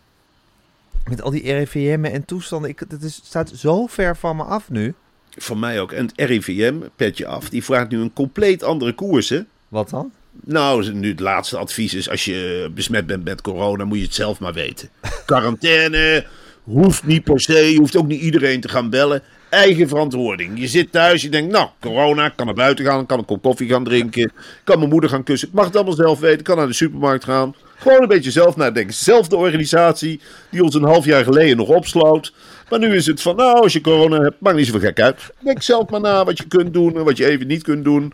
met 1.09 1.21
al 1.21 1.31
die 1.31 1.53
RIVM'en 1.53 2.11
en 2.11 2.25
toestanden. 2.25 2.69
Ik, 2.69 2.79
het 2.79 3.03
is, 3.03 3.21
staat 3.23 3.51
zo 3.55 3.85
ver 3.87 4.17
van 4.17 4.35
me 4.35 4.43
af 4.43 4.69
nu. 4.69 4.93
Van 5.29 5.59
mij 5.59 5.81
ook. 5.81 5.91
En 5.91 6.05
het 6.05 6.13
RIVM, 6.15 6.75
petje 6.95 7.25
af, 7.25 7.49
die 7.49 7.63
vraagt 7.63 7.89
nu 7.89 7.99
een 7.99 8.13
compleet 8.13 8.63
andere 8.63 8.93
koers, 8.93 9.29
hè? 9.29 9.41
Wat 9.67 9.89
dan? 9.89 10.11
Nou, 10.31 10.93
nu 10.93 11.09
het 11.09 11.19
laatste 11.19 11.57
advies 11.57 11.93
is: 11.93 12.09
als 12.09 12.25
je 12.25 12.69
besmet 12.73 13.05
bent 13.05 13.23
met 13.23 13.41
corona, 13.41 13.85
moet 13.85 13.97
je 13.97 14.03
het 14.03 14.13
zelf 14.13 14.39
maar 14.39 14.53
weten. 14.53 14.89
Quarantaine 15.25 16.25
hoeft 16.63 17.05
niet 17.05 17.23
per 17.23 17.41
se, 17.41 17.71
je 17.71 17.77
hoeft 17.77 17.95
ook 17.95 18.07
niet 18.07 18.21
iedereen 18.21 18.61
te 18.61 18.69
gaan 18.69 18.89
bellen. 18.89 19.21
Eigen 19.49 19.87
verantwoording. 19.87 20.59
Je 20.59 20.67
zit 20.67 20.91
thuis, 20.91 21.21
je 21.21 21.29
denkt: 21.29 21.51
Nou, 21.51 21.69
corona, 21.79 22.29
kan 22.29 22.45
naar 22.45 22.55
buiten 22.55 22.85
gaan, 22.85 23.05
kan 23.05 23.19
een 23.19 23.25
kop 23.25 23.41
koffie 23.41 23.69
gaan 23.69 23.83
drinken, 23.83 24.31
kan 24.63 24.77
mijn 24.77 24.89
moeder 24.89 25.09
gaan 25.09 25.23
kussen. 25.23 25.47
Ik 25.47 25.53
mag 25.53 25.65
het 25.65 25.75
allemaal 25.75 25.93
zelf 25.93 26.19
weten, 26.19 26.43
kan 26.43 26.57
naar 26.57 26.67
de 26.67 26.73
supermarkt 26.73 27.23
gaan. 27.23 27.55
Gewoon 27.77 28.01
een 28.01 28.07
beetje 28.07 28.31
zelf 28.31 28.55
nadenken. 28.55 28.93
Zelfde 28.93 29.35
organisatie 29.35 30.21
die 30.49 30.63
ons 30.63 30.75
een 30.75 30.83
half 30.83 31.05
jaar 31.05 31.23
geleden 31.23 31.57
nog 31.57 31.67
opsloot. 31.67 32.33
Maar 32.69 32.79
nu 32.79 32.95
is 32.95 33.05
het 33.05 33.21
van: 33.21 33.35
Nou, 33.35 33.61
als 33.61 33.73
je 33.73 33.81
corona 33.81 34.21
hebt, 34.21 34.35
maakt 34.39 34.57
niet 34.57 34.65
zoveel 34.65 34.81
gek 34.81 34.99
uit. 34.99 35.33
Denk 35.39 35.61
zelf 35.61 35.89
maar 35.89 36.01
na 36.01 36.25
wat 36.25 36.37
je 36.37 36.47
kunt 36.47 36.73
doen 36.73 36.95
en 36.95 37.03
wat 37.03 37.17
je 37.17 37.25
even 37.25 37.47
niet 37.47 37.63
kunt 37.63 37.83
doen. 37.83 38.13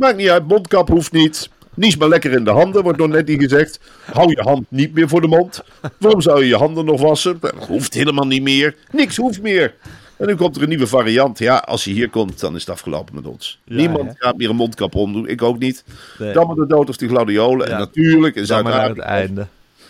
Maakt 0.00 0.16
niet 0.16 0.28
uit, 0.28 0.48
mondkap 0.48 0.88
hoeft 0.88 1.12
niet. 1.12 1.48
Nies 1.74 1.96
maar 1.96 2.08
lekker 2.08 2.32
in 2.32 2.44
de 2.44 2.50
handen, 2.50 2.82
wordt 2.82 2.98
nog 2.98 3.08
net 3.08 3.26
niet 3.26 3.40
gezegd. 3.42 3.80
Hou 4.12 4.28
je 4.30 4.40
hand 4.40 4.66
niet 4.68 4.94
meer 4.94 5.08
voor 5.08 5.20
de 5.20 5.26
mond. 5.26 5.62
Waarom 5.98 6.20
zou 6.20 6.40
je 6.40 6.46
je 6.48 6.56
handen 6.56 6.84
nog 6.84 7.00
wassen? 7.00 7.36
Dat 7.40 7.54
hoeft 7.66 7.94
helemaal 7.94 8.26
niet 8.26 8.42
meer. 8.42 8.76
Niks 8.90 9.16
hoeft 9.16 9.42
meer. 9.42 9.74
En 10.16 10.26
nu 10.26 10.34
komt 10.34 10.56
er 10.56 10.62
een 10.62 10.68
nieuwe 10.68 10.86
variant. 10.86 11.38
Ja, 11.38 11.56
als 11.56 11.84
je 11.84 11.90
hier 11.90 12.10
komt, 12.10 12.40
dan 12.40 12.54
is 12.54 12.60
het 12.60 12.70
afgelopen 12.70 13.14
met 13.14 13.26
ons. 13.26 13.60
Ja, 13.64 13.74
Niemand 13.76 14.08
hè? 14.08 14.14
gaat 14.16 14.36
meer 14.36 14.50
een 14.50 14.56
mondkap 14.56 14.94
omdoen. 14.94 15.28
Ik 15.28 15.42
ook 15.42 15.58
niet. 15.58 15.84
Nee. 16.18 16.32
Dan 16.32 16.46
maar 16.46 16.56
de 16.56 16.66
dood 16.66 16.88
of 16.88 16.96
de 16.96 17.08
gladiolen. 17.08 17.66
Ja. 17.68 17.72
En 17.72 17.78
natuurlijk 17.78 18.34
in 18.36 18.46
Zuid-Afrika. 18.46 19.02
einde. 19.02 19.46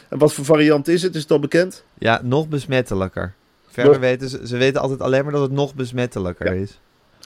En 0.09 0.18
wat 0.18 0.33
voor 0.33 0.44
variant 0.44 0.88
is 0.88 1.03
het? 1.03 1.14
Is 1.14 1.23
het 1.23 1.31
al 1.31 1.38
bekend? 1.40 1.85
Ja, 1.99 2.20
nog 2.23 2.49
besmettelijker. 2.49 3.33
Verder 3.68 3.92
Nog- 3.92 4.01
weten 4.01 4.29
ze, 4.29 4.40
ze 4.46 4.57
weten 4.57 4.81
altijd 4.81 5.01
alleen 5.01 5.23
maar 5.23 5.33
dat 5.33 5.42
het 5.42 5.53
nog 5.53 5.75
besmettelijker 5.75 6.55
Ja. 6.55 6.61
is. 6.62 6.79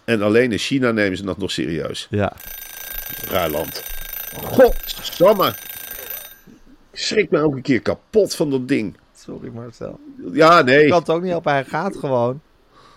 En 0.04 0.22
alleen 0.22 0.52
in 0.52 0.58
China 0.58 0.90
nemen 0.90 1.16
ze 1.16 1.24
dat 1.24 1.38
nog 1.38 1.50
serieus. 1.50 2.06
Ja. 2.10 2.32
Raar 3.28 3.50
land. 3.50 3.82
Godsamme. 4.44 5.48
Ik 6.90 6.98
schrik 7.00 7.30
me 7.30 7.38
elke 7.38 7.60
keer 7.60 7.80
kapot 7.80 8.34
van 8.34 8.50
dat 8.50 8.68
ding. 8.68 8.96
Sorry 9.16 9.50
Marcel. 9.54 10.00
Ja, 10.32 10.60
nee. 10.62 10.82
Ik 10.84 10.90
kan 10.90 10.98
het 10.98 11.10
ook 11.10 11.22
niet 11.22 11.34
op, 11.34 11.44
hij 11.44 11.64
gaat 11.64 11.96
gewoon. 11.96 12.40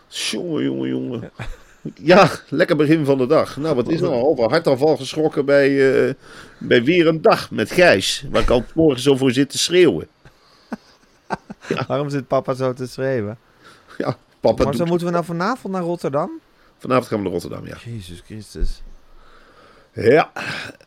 Jongen, 0.08 0.64
jongen, 0.64 0.90
jongen. 0.90 1.32
Ja, 1.96 2.30
lekker 2.50 2.76
begin 2.76 3.06
van 3.06 3.18
de 3.18 3.28
dag. 3.28 3.58
Nou, 3.58 3.76
wat 3.76 3.88
is 3.90 4.02
al? 4.02 4.28
Over 4.28 4.50
hartaanval 4.50 4.98
geschrokken 4.98 5.46
bij, 5.46 6.06
eh, 6.08 6.14
bij 6.58 6.84
weer 6.84 7.08
een 7.08 7.22
dag 7.22 7.52
met 7.52 7.72
Gijs. 7.72 8.26
Waar 8.32 8.42
ik 8.42 8.50
al 8.50 8.64
morgen 8.74 9.02
zo 9.02 9.16
voor 9.16 9.32
zit 9.32 9.50
te 9.50 9.58
schreeuwen. 9.58 10.08
Waarom 11.88 12.10
zit 12.10 12.28
papa 12.28 12.54
zo 12.54 12.74
te 12.74 12.88
schreeuwen? 12.88 13.38
Ja, 13.98 14.18
papa 14.40 14.64
Maar 14.64 14.74
zo 14.74 14.80
doet- 14.80 14.88
moeten 14.90 15.08
we 15.08 15.14
nou 15.14 15.26
vanavond 15.26 15.74
naar 15.74 15.82
Rotterdam? 15.84 16.32
Vanavond 16.78 17.08
gaan 17.08 17.18
we 17.18 17.24
naar 17.24 17.34
Rotterdam, 17.34 17.68
ja. 17.68 17.78
Jezus 17.86 18.22
Christus. 18.26 18.82
Ja, 19.94 20.32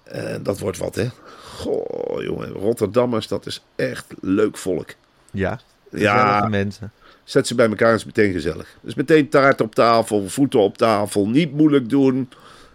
eh, 0.05 0.35
dat 0.43 0.59
wordt 0.59 0.79
wat, 0.79 0.95
hè. 0.95 1.07
Goh, 1.55 2.23
jongen. 2.23 2.49
Rotterdammers, 2.49 3.29
dat 3.29 3.47
is 3.47 3.63
echt 3.77 4.07
leuk 4.21 4.57
volk. 4.57 4.89
Ja. 5.31 5.61
Ja. 5.91 6.47
Mensen. 6.49 6.93
Zet 7.25 7.47
ze 7.47 7.55
bij 7.55 7.69
elkaar, 7.69 7.95
is 7.95 8.05
meteen 8.05 8.33
gezellig. 8.33 8.67
Dus 8.81 8.95
meteen 8.95 9.29
taart 9.29 9.61
op 9.61 9.75
tafel, 9.75 10.29
voeten 10.29 10.61
op 10.61 10.77
tafel, 10.77 11.29
niet 11.29 11.53
moeilijk 11.53 11.89
doen. 11.89 12.29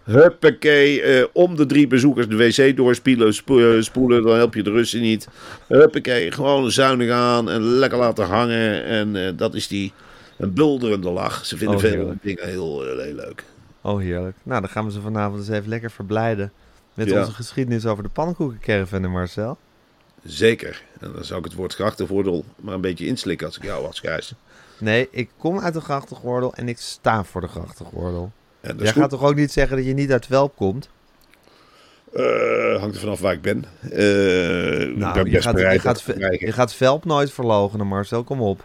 Huppakee, 0.04 1.02
eh, 1.02 1.24
om 1.32 1.56
de 1.56 1.66
drie 1.66 1.86
bezoekers 1.86 2.28
de 2.28 2.36
wc 2.36 2.76
doorspielen, 2.76 3.34
spo- 3.34 3.74
eh, 3.76 3.82
spoelen, 3.82 4.22
dan 4.22 4.36
help 4.36 4.54
je 4.54 4.62
de 4.62 4.70
Russen 4.70 5.00
niet. 5.00 5.28
Huppakee, 5.68 6.30
gewoon 6.32 6.70
zuinig 6.70 7.10
aan 7.10 7.50
en 7.50 7.62
lekker 7.62 7.98
laten 7.98 8.24
hangen. 8.26 8.84
En 8.84 9.36
dat 9.36 9.54
is 9.54 9.68
die 9.68 9.92
een 10.38 10.52
bulderende 10.52 11.10
lach. 11.10 11.46
Ze 11.46 11.56
vinden 11.56 11.76
Oh, 11.76 11.82
veel 11.82 12.14
dingen 12.22 12.48
heel, 12.48 12.82
heel 12.82 13.14
leuk. 13.14 13.44
Oh, 13.86 14.00
heerlijk. 14.00 14.36
Nou, 14.42 14.60
dan 14.60 14.70
gaan 14.70 14.84
we 14.84 14.90
ze 14.92 15.00
vanavond 15.00 15.38
eens 15.38 15.48
even 15.48 15.68
lekker 15.68 15.90
verblijden. 15.90 16.52
Met 16.94 17.08
Ja. 17.08 17.18
onze 17.18 17.32
geschiedenis 17.32 17.86
over 17.86 18.02
de 18.02 18.08
pannenkoekencaravan 18.08 19.04
en 19.04 19.10
Marcel. 19.10 19.58
Zeker. 20.24 20.82
En 21.00 21.12
dan 21.12 21.24
zou 21.24 21.38
ik 21.38 21.44
het 21.44 21.54
woord 21.54 21.74
grachtenvoordeel 21.74 22.44
maar 22.56 22.74
een 22.74 22.80
beetje 22.80 23.06
inslikken 23.06 23.46
als 23.46 23.56
ik 23.56 23.62
jou 23.62 23.82
was, 23.82 24.00
Gijs. 24.00 24.32
Nee, 24.78 25.08
ik 25.10 25.30
kom 25.38 25.60
uit 25.60 25.74
de 25.74 25.80
grachtengordel 25.80 26.54
en 26.54 26.68
ik 26.68 26.78
sta 26.78 27.24
voor 27.24 27.40
de 27.40 27.46
grachtengordel. 27.48 28.32
En 28.60 28.76
Jij 28.78 28.92
goed. 28.92 29.00
gaat 29.02 29.10
toch 29.10 29.22
ook 29.22 29.34
niet 29.34 29.52
zeggen 29.52 29.76
dat 29.76 29.86
je 29.86 29.92
niet 29.92 30.12
uit 30.12 30.28
Welp 30.28 30.56
komt? 30.56 30.88
Eh, 32.12 32.78
hangt 32.80 32.94
er 32.94 33.00
vanaf 33.00 33.20
waar 33.20 33.32
ik 33.32 33.42
ben. 33.42 33.64
Eh, 33.82 34.80
ik 34.80 34.88
ben 34.88 34.98
Nou, 34.98 35.30
je 35.30 35.42
gaat, 35.42 35.58
je, 35.58 36.52
gaat, 36.52 36.70
je 36.70 36.76
Velp 36.76 37.04
nooit 37.04 37.32
verloochenen, 37.32 37.86
Marcel. 37.86 38.24
Kom 38.24 38.40
op. 38.40 38.64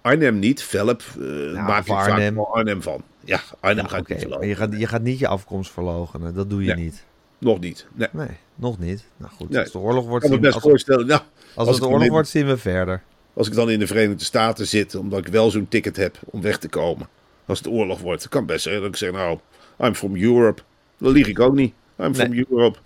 Arnhem 0.00 0.38
niet, 0.38 0.62
Velp. 0.62 1.02
eh 1.18 1.66
maak 1.66 1.86
ik 1.86 1.92
Arnhem. 1.92 2.38
Arnhem 2.40 2.82
van. 2.82 3.02
Ja, 3.26 3.40
Arnhem 3.60 3.76
Nou, 3.84 3.88
ga 3.88 3.96
ik 3.96 4.08
niet 4.08 4.18
geloven. 4.22 4.46
je 4.48 4.54
gaat, 4.54 4.78
je 4.78 4.86
gaat 4.86 5.02
niet 5.02 5.18
je 5.18 5.28
afkomst 5.28 5.70
verloochenen. 5.70 6.34
Dat 6.34 6.50
doe 6.50 6.64
je 6.64 6.74
Nee. 6.74 6.84
niet. 6.84 7.04
Nog 7.38 7.60
niet. 7.60 7.86
Nee. 7.94 8.08
Nee, 8.12 8.28
nog 8.54 8.78
niet. 8.78 9.04
Nou 9.16 9.32
goed, 9.32 9.50
Nee. 9.50 9.60
als 9.60 9.70
de 9.72 9.78
oorlog 9.78 10.06
wordt, 10.06 10.24
kan 10.24 10.32
zien, 10.32 10.40
best 10.42 10.54
als, 10.54 10.62
voorstellen. 10.62 11.06
Nou, 11.06 11.20
als 11.54 11.66
als 11.66 11.68
het 11.76 11.84
de 11.84 11.88
oorlog 11.90 12.04
in- 12.06 12.10
wordt, 12.12 12.28
zien 12.28 12.46
we 12.46 12.56
verder. 12.56 13.02
als 13.32 13.46
ik 13.48 13.54
dan 13.54 13.70
in 13.70 13.78
de 13.78 13.86
Verenigde 13.86 14.24
Staten 14.24 14.66
zit, 14.66 14.94
omdat 14.94 15.18
ik 15.18 15.26
wel 15.26 15.50
zo'n 15.50 15.68
ticket 15.68 15.96
heb 15.96 16.18
om 16.24 16.40
weg 16.42 16.58
te 16.58 16.68
komen. 16.68 17.08
Als 17.46 17.58
het 17.58 17.68
oorlog 17.68 18.00
wordt, 18.00 18.28
kan 18.28 18.46
best 18.46 18.62
zijn 18.62 18.80
dat 18.80 18.88
ik 18.88 18.96
zeg, 18.96 19.12
nou, 19.12 19.38
I'm 19.80 19.94
from 19.94 20.16
Europe. 20.16 20.62
Dan 20.98 21.12
lieg 21.12 21.26
ik 21.28 21.40
ook 21.40 21.54
niet. 21.54 21.74
I'm 22.00 22.14
from. 22.14 22.32
Europe. 22.48 22.78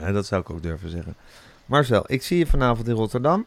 Nee, 0.00 0.12
dat 0.12 0.26
zou 0.26 0.40
ik 0.40 0.50
ook 0.50 0.62
durven 0.62 0.90
zeggen. 0.90 1.14
Marcel, 1.66 2.04
ik 2.06 2.22
zie 2.22 2.38
je 2.38 2.46
vanavond 2.46 2.88
in 2.88 2.94
Rotterdam. 2.94 3.46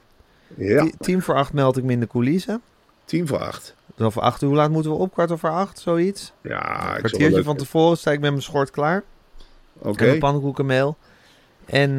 Ja, 0.58 0.84
Ti- 0.84 0.92
Tien 1.00 1.22
voor 1.22 1.36
acht 1.36 1.54
meld 1.54 1.78
ik 1.78 1.84
me 1.84 1.92
in 1.92 2.00
de 2.00 2.08
coulissen. 2.08 2.62
Tien 3.10 3.28
voor 3.28 3.38
acht. 3.40 3.76
Dan 3.96 4.12
voor 4.12 4.22
acht 4.22 4.42
uur, 4.42 4.48
hoe 4.48 4.58
laat 4.58 4.70
moeten 4.70 4.92
we 4.92 4.98
op? 4.98 5.14
Kwart 5.14 5.32
over 5.32 5.50
acht, 5.50 5.80
zoiets? 5.80 6.34
Ja, 6.42 6.92
ik 6.94 6.98
kwartiertje 7.04 7.44
van 7.44 7.58
tevoren 7.58 7.98
sta 7.98 8.12
ik 8.12 8.20
met 8.20 8.30
mijn 8.32 8.42
schort 8.44 8.72
klaar. 8.72 9.04
Oké, 9.78 10.00
En 10.02 10.08
mijn 10.08 10.20
pannenkoekenmeel. 10.20 10.98
En 11.66 11.92
eh, 11.92 11.98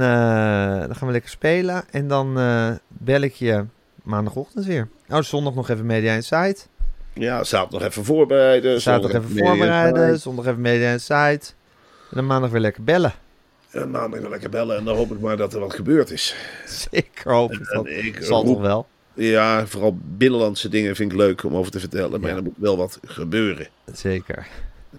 dan 0.87 0.97
gaan 0.97 1.07
we 1.07 1.13
lekker 1.13 1.31
spelen. 1.31 1.85
En 1.91 2.09
dan 2.09 2.39
eh, 2.39 2.71
bel 2.89 3.21
ik 3.21 3.35
je 3.35 3.65
maandagochtend 4.03 4.65
weer. 4.65 4.89
Oh, 5.09 5.21
zondag 5.21 5.55
nog 5.55 5.69
even 5.69 5.87
Media 5.87 6.15
Insight. 6.15 6.69
ja, 7.13 7.45
zaterdag 7.45 7.81
nog 7.81 7.89
even 7.91 8.05
voorbereiden. 8.05 8.81
Zaterdag 8.81 9.23
even 9.23 9.35
mee 9.35 9.45
voorbereiden. 9.45 10.19
Zondag 10.21 10.47
even 10.47 10.61
Media 10.61 10.93
Insight. 10.93 11.55
En 12.11 12.17
dan 12.17 12.27
maandag 12.27 12.51
weer 12.51 12.61
lekker 12.61 12.85
bellen. 12.85 13.13
En 13.71 13.91
maandag 13.91 14.21
wel 14.21 14.31
lekker 14.31 14.51
bellen 14.51 14.77
en 14.77 14.85
dan 14.85 14.97
hoop 14.97 15.11
ik 15.11 15.21
maar 15.21 15.37
dat 15.37 15.55
er 15.55 15.61
wat 15.61 15.75
gebeurd 15.75 16.11
is. 16.11 16.37
Zeker 16.91 17.33
hoop 17.33 17.53
ik 17.53 17.67
dat. 17.73 17.87
En 17.87 18.05
ik 18.07 18.19
Zal 18.23 18.45
roep- 18.45 18.61
wel? 18.61 18.87
Ja, 19.15 19.67
vooral 19.67 19.99
binnenlandse 20.05 20.69
dingen 20.69 20.97
vind 20.97 21.13
ik 21.13 21.19
leuk 21.19 21.43
om 21.45 21.55
over 21.57 21.73
te 21.73 21.81
vertellen. 21.81 22.21
Maar 22.21 22.31
er 22.37 22.43
moet 22.43 22.55
wel 22.57 22.77
wat 22.77 22.99
gebeuren. 23.05 23.69
Zeker. 23.93 24.47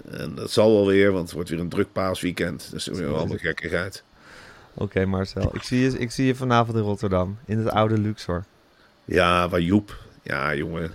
En 0.09 0.35
dat 0.35 0.51
zal 0.51 0.71
wel 0.71 0.85
weer, 0.87 1.11
want 1.11 1.23
het 1.23 1.33
wordt 1.33 1.49
weer 1.49 1.59
een 1.59 1.69
druk 1.69 1.91
paasweekend. 1.91 2.67
Dus 2.71 2.85
er 2.85 2.91
is 2.93 2.99
weer 2.99 3.15
allemaal 3.15 3.37
gekkigheid. 3.37 4.03
Oké 4.73 5.05
Marcel, 5.05 5.55
ik 5.55 5.63
zie, 5.63 5.79
je, 5.79 5.99
ik 5.99 6.11
zie 6.11 6.25
je 6.25 6.35
vanavond 6.35 6.77
in 6.77 6.83
Rotterdam. 6.83 7.37
In 7.45 7.57
het 7.57 7.69
oude 7.69 7.97
Luxor. 7.97 8.43
Ja, 9.05 9.49
waar 9.49 9.61
Joep. 9.61 9.97
Ja, 10.23 10.55
jongen. 10.55 10.91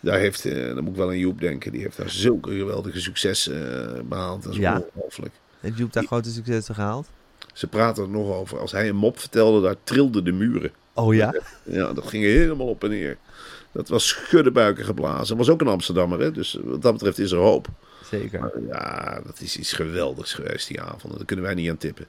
Daar 0.00 0.18
heeft, 0.18 0.44
eh, 0.44 0.66
dan 0.74 0.84
moet 0.84 0.92
ik 0.92 0.98
wel 0.98 1.08
aan 1.08 1.18
Joep 1.18 1.40
denken. 1.40 1.72
Die 1.72 1.80
heeft 1.80 1.96
daar 1.96 2.10
zulke 2.10 2.50
geweldige 2.56 3.00
succes 3.00 3.48
eh, 3.48 3.58
behaald. 4.04 4.42
Dat 4.42 4.52
is 4.52 4.58
Ja. 4.58 4.82
ongelooflijk. 4.92 5.34
Heeft 5.60 5.78
Joep 5.78 5.92
daar 5.92 6.04
grote 6.04 6.30
successen 6.30 6.74
gehaald? 6.74 7.08
Ze 7.52 7.66
praten 7.66 8.02
er 8.02 8.08
nog 8.10 8.34
over. 8.36 8.58
Als 8.58 8.72
hij 8.72 8.88
een 8.88 8.96
mop 8.96 9.18
vertelde, 9.18 9.60
daar 9.60 9.76
trilden 9.84 10.24
de 10.24 10.32
muren. 10.32 10.70
Oh 10.98 11.14
ja? 11.14 11.34
Ja, 11.62 11.92
dat 11.92 12.06
ging 12.06 12.24
helemaal 12.24 12.66
op 12.66 12.84
en 12.84 12.90
neer. 12.90 13.16
Dat 13.72 13.88
was 13.88 14.08
schuddebuiken 14.08 14.84
geblazen. 14.84 15.36
Was 15.36 15.48
ook 15.48 15.60
een 15.60 15.68
Amsterdammer, 15.68 16.20
hè? 16.20 16.32
Dus 16.32 16.58
wat 16.64 16.82
dat 16.82 16.92
betreft 16.92 17.18
is 17.18 17.30
er 17.30 17.38
hoop. 17.38 17.66
Zeker. 18.04 18.40
Maar 18.40 18.50
ja, 18.68 19.20
dat 19.26 19.40
is 19.40 19.56
iets 19.56 19.72
geweldigs 19.72 20.34
geweest 20.34 20.68
die 20.68 20.80
avond. 20.80 21.16
Daar 21.16 21.24
kunnen 21.24 21.44
wij 21.44 21.54
niet 21.54 21.70
aan 21.70 21.76
tippen. 21.76 22.06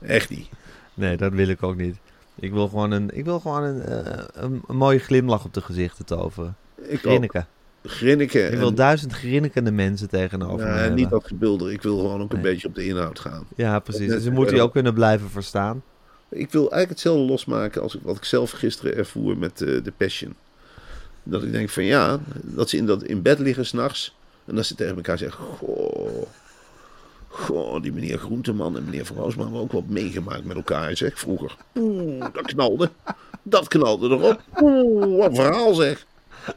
Echt 0.00 0.30
niet. 0.30 0.48
Nee, 0.94 1.16
dat 1.16 1.32
wil 1.32 1.48
ik 1.48 1.62
ook 1.62 1.76
niet. 1.76 1.96
Ik 2.40 2.52
wil 2.52 2.68
gewoon 2.68 2.90
een, 2.90 3.10
ik 3.12 3.24
wil 3.24 3.40
gewoon 3.40 3.62
een, 3.62 3.82
eh, 3.82 4.22
een, 4.32 4.62
een 4.66 4.76
mooie 4.76 4.98
glimlach 4.98 5.44
op 5.44 5.54
de 5.54 5.60
gezichten 5.60 6.04
toveren. 6.04 6.56
Ik 6.76 7.06
ook. 7.06 7.44
Grinniken. 7.82 8.52
Ik 8.52 8.58
wil 8.58 8.68
en- 8.68 8.74
duizend 8.74 9.12
grinnikende 9.12 9.70
mensen 9.70 10.08
tegenover 10.08 10.66
Ja, 10.66 10.88
me 10.88 10.94
niet 10.94 11.10
dat 11.10 11.26
gebulder. 11.26 11.72
Ik 11.72 11.82
wil 11.82 11.96
gewoon 11.98 12.22
ook 12.22 12.32
een 12.32 12.40
Nee. 12.40 12.52
beetje 12.52 12.68
op 12.68 12.74
de 12.74 12.86
inhoud 12.86 13.18
gaan. 13.18 13.46
Ja, 13.56 13.78
precies. 13.78 14.08
Net- 14.08 14.22
Ze 14.22 14.30
moeten 14.30 14.54
je 14.56 14.62
ook 14.62 14.72
kunnen 14.72 14.94
blijven 14.94 15.30
verstaan. 15.30 15.82
Ik 16.28 16.50
wil 16.50 16.60
eigenlijk 16.60 16.90
hetzelfde 16.90 17.22
losmaken 17.22 17.82
als 17.82 17.96
wat 18.02 18.16
ik 18.16 18.24
zelf 18.24 18.50
gisteren 18.50 18.96
ervoer 18.96 19.38
met 19.38 19.60
eh, 19.60 19.84
de 19.84 19.92
Passion. 19.96 20.34
Dat 21.22 21.42
ik 21.42 21.52
denk 21.52 21.70
van 21.70 21.84
ja, 21.84 22.20
dat 22.42 22.68
ze 22.68 22.76
in, 22.76 22.86
dat, 22.86 23.02
in 23.02 23.22
bed 23.22 23.38
liggen 23.38 23.66
s'nachts. 23.66 24.14
En 24.44 24.54
dat 24.54 24.66
ze 24.66 24.74
tegen 24.74 24.96
elkaar 24.96 25.18
zeggen: 25.18 25.44
Goh, 25.44 26.26
goh, 27.28 27.82
die 27.82 27.92
meneer 27.92 28.18
Groenteman 28.18 28.76
en 28.76 28.84
meneer 28.84 29.06
Verhoosman 29.06 29.44
hebben 29.44 29.62
ook 29.62 29.72
wat 29.72 29.86
meegemaakt 29.86 30.44
met 30.44 30.56
elkaar, 30.56 30.96
zeg 30.96 31.18
vroeger. 31.18 31.56
Oeh, 31.74 32.24
dat 32.32 32.46
knalde. 32.46 32.90
Dat 33.42 33.68
knalde 33.68 34.08
erop. 34.08 34.40
Oeh, 34.60 35.16
wat 35.16 35.28
een 35.28 35.34
verhaal 35.34 35.74
zeg. 35.74 36.06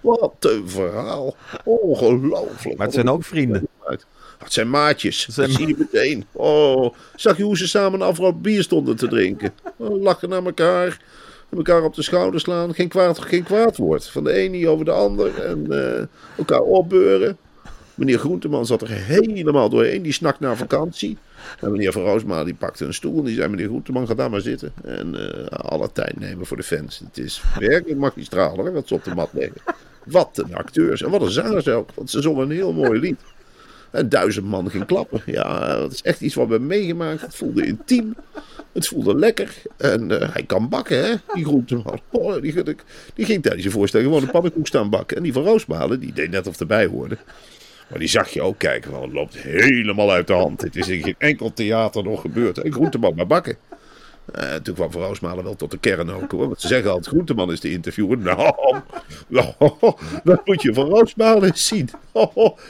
Wat 0.01 0.36
een 0.39 0.69
verhaal. 0.69 1.36
Ongelooflijk. 1.63 2.77
Maar 2.77 2.86
het 2.86 2.95
zijn 2.95 3.10
ook 3.10 3.23
vrienden. 3.23 3.67
uit. 3.86 4.05
Het 4.43 4.54
zijn 4.54 4.69
maatjes. 4.69 5.28
Zijn 5.30 5.47
dat 5.47 5.58
zie 5.58 5.67
je 5.67 5.75
meteen. 5.78 6.25
Oh, 6.32 6.93
zag 7.15 7.38
je 7.38 7.43
hoe 7.43 7.58
ze 7.58 7.67
samen 7.67 8.02
een 8.02 8.08
afrood 8.08 8.41
bier 8.41 8.63
stonden 8.63 8.95
te 8.95 9.08
drinken? 9.08 9.54
Oh, 9.78 10.02
lachen 10.02 10.30
naar 10.30 10.45
elkaar. 10.45 11.02
Elkaar 11.49 11.84
op 11.84 11.95
de 11.95 12.02
schouder 12.02 12.39
slaan. 12.39 12.73
Geen 12.73 12.88
kwaad, 12.88 13.19
geen 13.19 13.43
kwaad 13.43 13.78
woord. 13.78 14.10
Van 14.10 14.23
de 14.23 14.43
een 14.43 14.52
niet 14.52 14.65
over 14.65 14.86
de 14.86 14.91
ander. 14.91 15.43
En 15.43 15.65
eh, 15.71 16.06
elkaar 16.38 16.62
opbeuren. 16.62 17.38
Meneer 17.95 18.19
Groenteman 18.19 18.65
zat 18.65 18.82
er 18.82 18.89
helemaal 18.89 19.69
doorheen. 19.69 20.02
Die 20.02 20.13
snakt 20.13 20.39
naar 20.39 20.58
vakantie. 20.58 21.17
En 21.60 21.71
meneer 21.71 21.91
Van 21.91 22.02
Roosmalen 22.02 22.45
die 22.45 22.54
pakte 22.54 22.86
een 22.86 22.93
stoel 22.93 23.17
en 23.17 23.23
die 23.23 23.36
zei: 23.36 23.49
Meneer 23.49 23.67
Groenteman, 23.67 24.08
ga 24.08 24.13
daar 24.13 24.30
maar 24.30 24.41
zitten. 24.41 24.73
En 24.84 25.15
eh, 25.15 25.45
alle 25.45 25.91
tijd 25.91 26.19
nemen 26.19 26.45
voor 26.45 26.58
de 26.58 26.63
fans. 26.63 26.99
Het 26.99 27.17
is 27.17 27.41
werkelijk 27.60 27.99
magistraal 27.99 28.56
hoor, 28.56 28.73
wat 28.73 28.88
ze 28.88 28.93
op 28.93 29.04
de 29.04 29.15
mat 29.15 29.30
leggen. 29.32 29.62
Wat 30.06 30.30
een 30.34 30.56
acteurs 30.56 31.02
en 31.02 31.10
wat 31.10 31.21
een 31.21 31.32
zangers 31.32 31.67
ook. 31.67 31.89
Want 31.95 32.10
ze 32.10 32.21
zongen 32.21 32.43
een 32.43 32.56
heel 32.56 32.73
mooi 32.73 32.99
lied. 32.99 33.19
En 33.91 34.10
duizend 34.10 34.45
man 34.45 34.69
ging 34.69 34.86
klappen. 34.86 35.21
Ja, 35.25 35.75
dat 35.75 35.91
is 35.91 36.02
echt 36.02 36.21
iets 36.21 36.36
wat 36.36 36.45
we 36.45 36.52
hebben 36.52 36.69
meegemaakt. 36.69 37.21
Het 37.21 37.36
voelde 37.36 37.65
intiem. 37.65 38.15
Het 38.71 38.88
voelde 38.88 39.15
lekker. 39.15 39.62
En 39.78 40.21
eh, 40.21 40.34
hij 40.34 40.43
kan 40.43 40.69
bakken, 40.69 41.06
hè, 41.06 41.15
die 41.34 41.45
groenteman. 41.45 41.99
Oh, 42.12 42.41
die, 42.41 42.63
die, 42.63 42.75
die, 43.13 43.25
ging 43.25 43.43
tijdens 43.43 43.63
je 43.63 43.69
voorstelling 43.69 44.10
gewoon 44.10 44.23
een 44.23 44.32
pannenkoek 44.32 44.67
staan 44.67 44.89
bakken. 44.89 45.17
En 45.17 45.23
die 45.23 45.34
van 45.34 45.43
Roosmalen, 45.43 45.99
die 45.99 46.13
deed 46.13 46.32
net 46.32 46.47
of 46.47 46.60
erbij 46.60 46.86
hoorde. 46.86 47.17
Maar 47.89 47.99
die 47.99 48.08
zag 48.08 48.30
je 48.30 48.41
ook 48.41 48.58
kijken, 48.58 48.91
want 48.91 49.04
het 49.04 49.13
loopt 49.13 49.38
helemaal 49.38 50.12
uit 50.12 50.28
de 50.28 50.34
hand. 50.34 50.62
Het 50.62 50.75
is 50.75 50.88
in 50.88 51.04
geen 51.04 51.15
enkel 51.17 51.54
theater 51.54 52.04
nog 52.04 52.21
gebeurd. 52.21 52.58
En 52.58 52.71
groenteman 52.71 53.15
maar 53.15 53.28
bakken. 53.28 53.58
Uh, 54.35 54.55
toen 54.55 54.73
kwam 54.75 54.91
Van 54.91 55.01
Roosmalen 55.01 55.43
wel 55.43 55.55
tot 55.55 55.71
de 55.71 55.77
kern 55.77 56.11
ook 56.11 56.31
hoor. 56.31 56.47
Want 56.47 56.61
ze 56.61 56.67
zeggen 56.67 56.89
altijd, 56.89 57.07
Groenteman 57.07 57.51
is 57.51 57.59
de 57.59 57.71
interviewer. 57.71 58.17
Nou, 58.17 58.53
nou 59.27 59.53
dat 60.23 60.45
moet 60.45 60.61
je 60.61 60.73
Van 60.73 60.87
Roosmalen 60.87 61.43
eens 61.43 61.67
zien. 61.67 61.89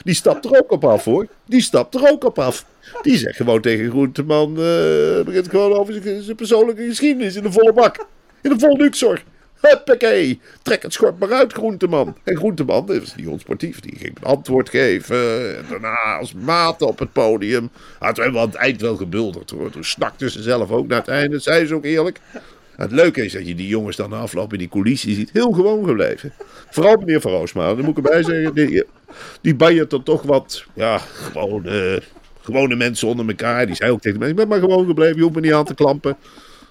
die 0.04 0.14
stapt 0.14 0.44
er 0.44 0.58
ook 0.58 0.72
op 0.72 0.84
af 0.84 1.04
hoor. 1.04 1.26
Die 1.46 1.60
stapt 1.60 1.94
er 1.94 2.10
ook 2.10 2.24
op 2.24 2.38
af. 2.38 2.64
Die 3.02 3.16
zegt 3.16 3.36
gewoon 3.36 3.60
tegen 3.60 3.90
Groenteman, 3.90 4.50
uh, 4.50 5.24
begint 5.24 5.48
gewoon 5.48 5.72
over 5.72 6.02
zijn 6.20 6.36
persoonlijke 6.36 6.86
geschiedenis 6.86 7.36
in 7.36 7.42
de 7.42 7.52
volle 7.52 7.72
bak. 7.72 8.06
In 8.42 8.50
de 8.50 8.58
volle 8.58 8.82
luxor. 8.82 9.22
Huppakee, 9.60 10.40
trek 10.62 10.82
het 10.82 10.92
schort 10.92 11.18
maar 11.18 11.32
uit, 11.32 11.52
Groenteman. 11.52 12.16
En 12.24 12.36
Groenteman, 12.36 12.86
dat 12.86 12.98
was 12.98 13.14
die 13.14 13.30
onsportief, 13.30 13.80
die 13.80 13.96
ging 13.96 14.16
een 14.16 14.24
antwoord 14.24 14.68
geven. 14.68 15.56
En 15.56 15.64
daarna 15.70 16.16
als 16.18 16.32
maat 16.32 16.82
op 16.82 16.98
het 16.98 17.12
podium. 17.12 17.70
Had 17.98 18.16
we 18.16 18.24
aan 18.24 18.34
het 18.34 18.54
eind 18.54 18.80
wel 18.80 18.96
gebulderd 18.96 19.50
hoor. 19.50 19.70
Toen 19.70 19.84
snakte 19.84 20.30
ze 20.30 20.42
zelf 20.42 20.70
ook 20.70 20.86
naar 20.86 20.98
het 20.98 21.08
einde, 21.08 21.38
zei 21.38 21.66
ze 21.66 21.74
ook 21.74 21.84
eerlijk. 21.84 22.20
Het 22.76 22.92
leuke 22.92 23.24
is 23.24 23.32
dat 23.32 23.46
je 23.46 23.54
die 23.54 23.68
jongens 23.68 23.96
dan 23.96 24.12
afloop 24.12 24.52
in 24.52 24.58
die 24.58 24.68
coulissen 24.68 25.14
ziet. 25.14 25.30
Heel 25.32 25.52
gewoon 25.52 25.86
gebleven. 25.86 26.32
Vooral 26.70 26.96
meneer 26.96 27.20
Van 27.20 27.30
Roosmalen, 27.30 27.76
daar 27.76 27.84
moet 27.84 27.98
ik 27.98 28.04
erbij 28.04 28.22
zeggen. 28.22 28.54
Die, 28.54 28.84
die 29.40 29.54
banjert 29.54 29.92
er 29.92 30.02
toch 30.02 30.22
wat, 30.22 30.64
ja, 30.74 30.98
gewone 32.40 32.76
mensen 32.76 33.08
onder 33.08 33.28
elkaar. 33.28 33.66
Die 33.66 33.74
zei 33.74 33.90
ook 33.90 34.00
tegen 34.00 34.18
mij: 34.18 34.28
Ik 34.28 34.36
ben 34.36 34.48
maar 34.48 34.60
gewoon 34.60 34.86
gebleven, 34.86 35.16
je 35.16 35.22
hoeft 35.22 35.34
me 35.34 35.40
niet 35.40 35.52
aan 35.52 35.64
te 35.64 35.74
klampen. 35.74 36.16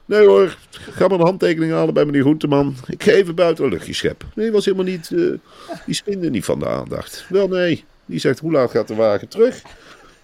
Nee 0.10 0.28
hoor, 0.28 0.58
ga 0.70 1.08
maar 1.08 1.20
een 1.20 1.26
handtekening 1.26 1.72
halen 1.72 1.94
bij 1.94 2.06
meneer 2.06 2.22
Groenteman. 2.22 2.76
Ik 2.88 3.04
ga 3.04 3.12
even 3.12 3.36
buiten 3.36 3.64
een 3.64 3.70
luchtje 3.70 3.94
schep. 3.94 4.26
Nee, 4.36 4.52
was 4.52 4.66
helemaal 4.66 4.86
niet. 4.86 5.10
Uh, 5.10 5.34
die 5.86 5.96
spinde 5.96 6.30
niet 6.30 6.46
van 6.46 6.60
de 6.60 6.68
aandacht. 6.68 7.26
Wel 7.30 7.48
nee, 7.48 7.84
die 8.06 8.20
zegt: 8.20 8.40
Hoe 8.40 8.52
laat 8.52 8.72
gaat 8.72 8.88
de 8.88 8.96
wagen 8.96 9.28
terug? 9.28 9.62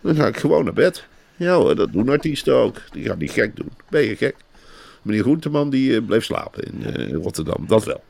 Dan 0.02 0.15
ga 0.15 0.28
ik 0.28 0.38
gewoon 0.38 0.63
naar 0.63 0.74
bed. 0.74 1.06
Ja 1.36 1.56
hoor, 1.56 1.76
dat 1.76 1.91
doen 1.91 2.10
artiesten 2.10 2.54
ook. 2.54 2.82
Die 2.91 3.06
gaan 3.06 3.17
niet 3.17 3.32
gek 3.32 3.56
doen. 3.56 3.71
Ben 3.89 4.02
je 4.02 4.15
gek? 4.15 4.36
Meneer 5.02 5.21
Groenteman 5.21 5.69
die 5.69 5.91
uh, 5.91 6.06
bleef 6.06 6.24
slapen 6.24 6.63
in, 6.63 7.02
uh, 7.02 7.13
Rotterdam, 7.13 7.65
dat 7.67 7.86
wel. 7.86 8.04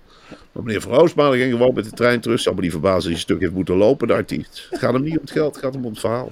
Maar 0.52 0.64
meneer 0.64 0.82
Van 0.82 0.94
Roosmalen 0.94 1.40
ging 1.40 1.52
gewoon 1.52 1.74
met 1.74 1.84
de 1.84 1.92
trein 1.92 2.20
terug. 2.20 2.40
Zou 2.40 2.56
me 2.56 2.62
niet 2.62 2.72
verbazen 2.72 2.96
als 2.96 3.06
hij 3.06 3.14
een 3.14 3.20
stuk 3.20 3.40
heeft 3.40 3.54
moeten 3.54 3.76
lopen, 3.76 4.08
de 4.08 4.14
artiest. 4.14 4.68
Het 4.70 4.80
gaat 4.80 4.94
hem 4.94 5.04
niet 5.04 5.18
om 5.18 5.22
het 5.22 5.32
geld, 5.32 5.56
het 5.56 5.64
gaat 5.64 5.74
hem 5.74 5.86
om 5.86 5.92
het 5.92 6.00
verhaal. 6.00 6.32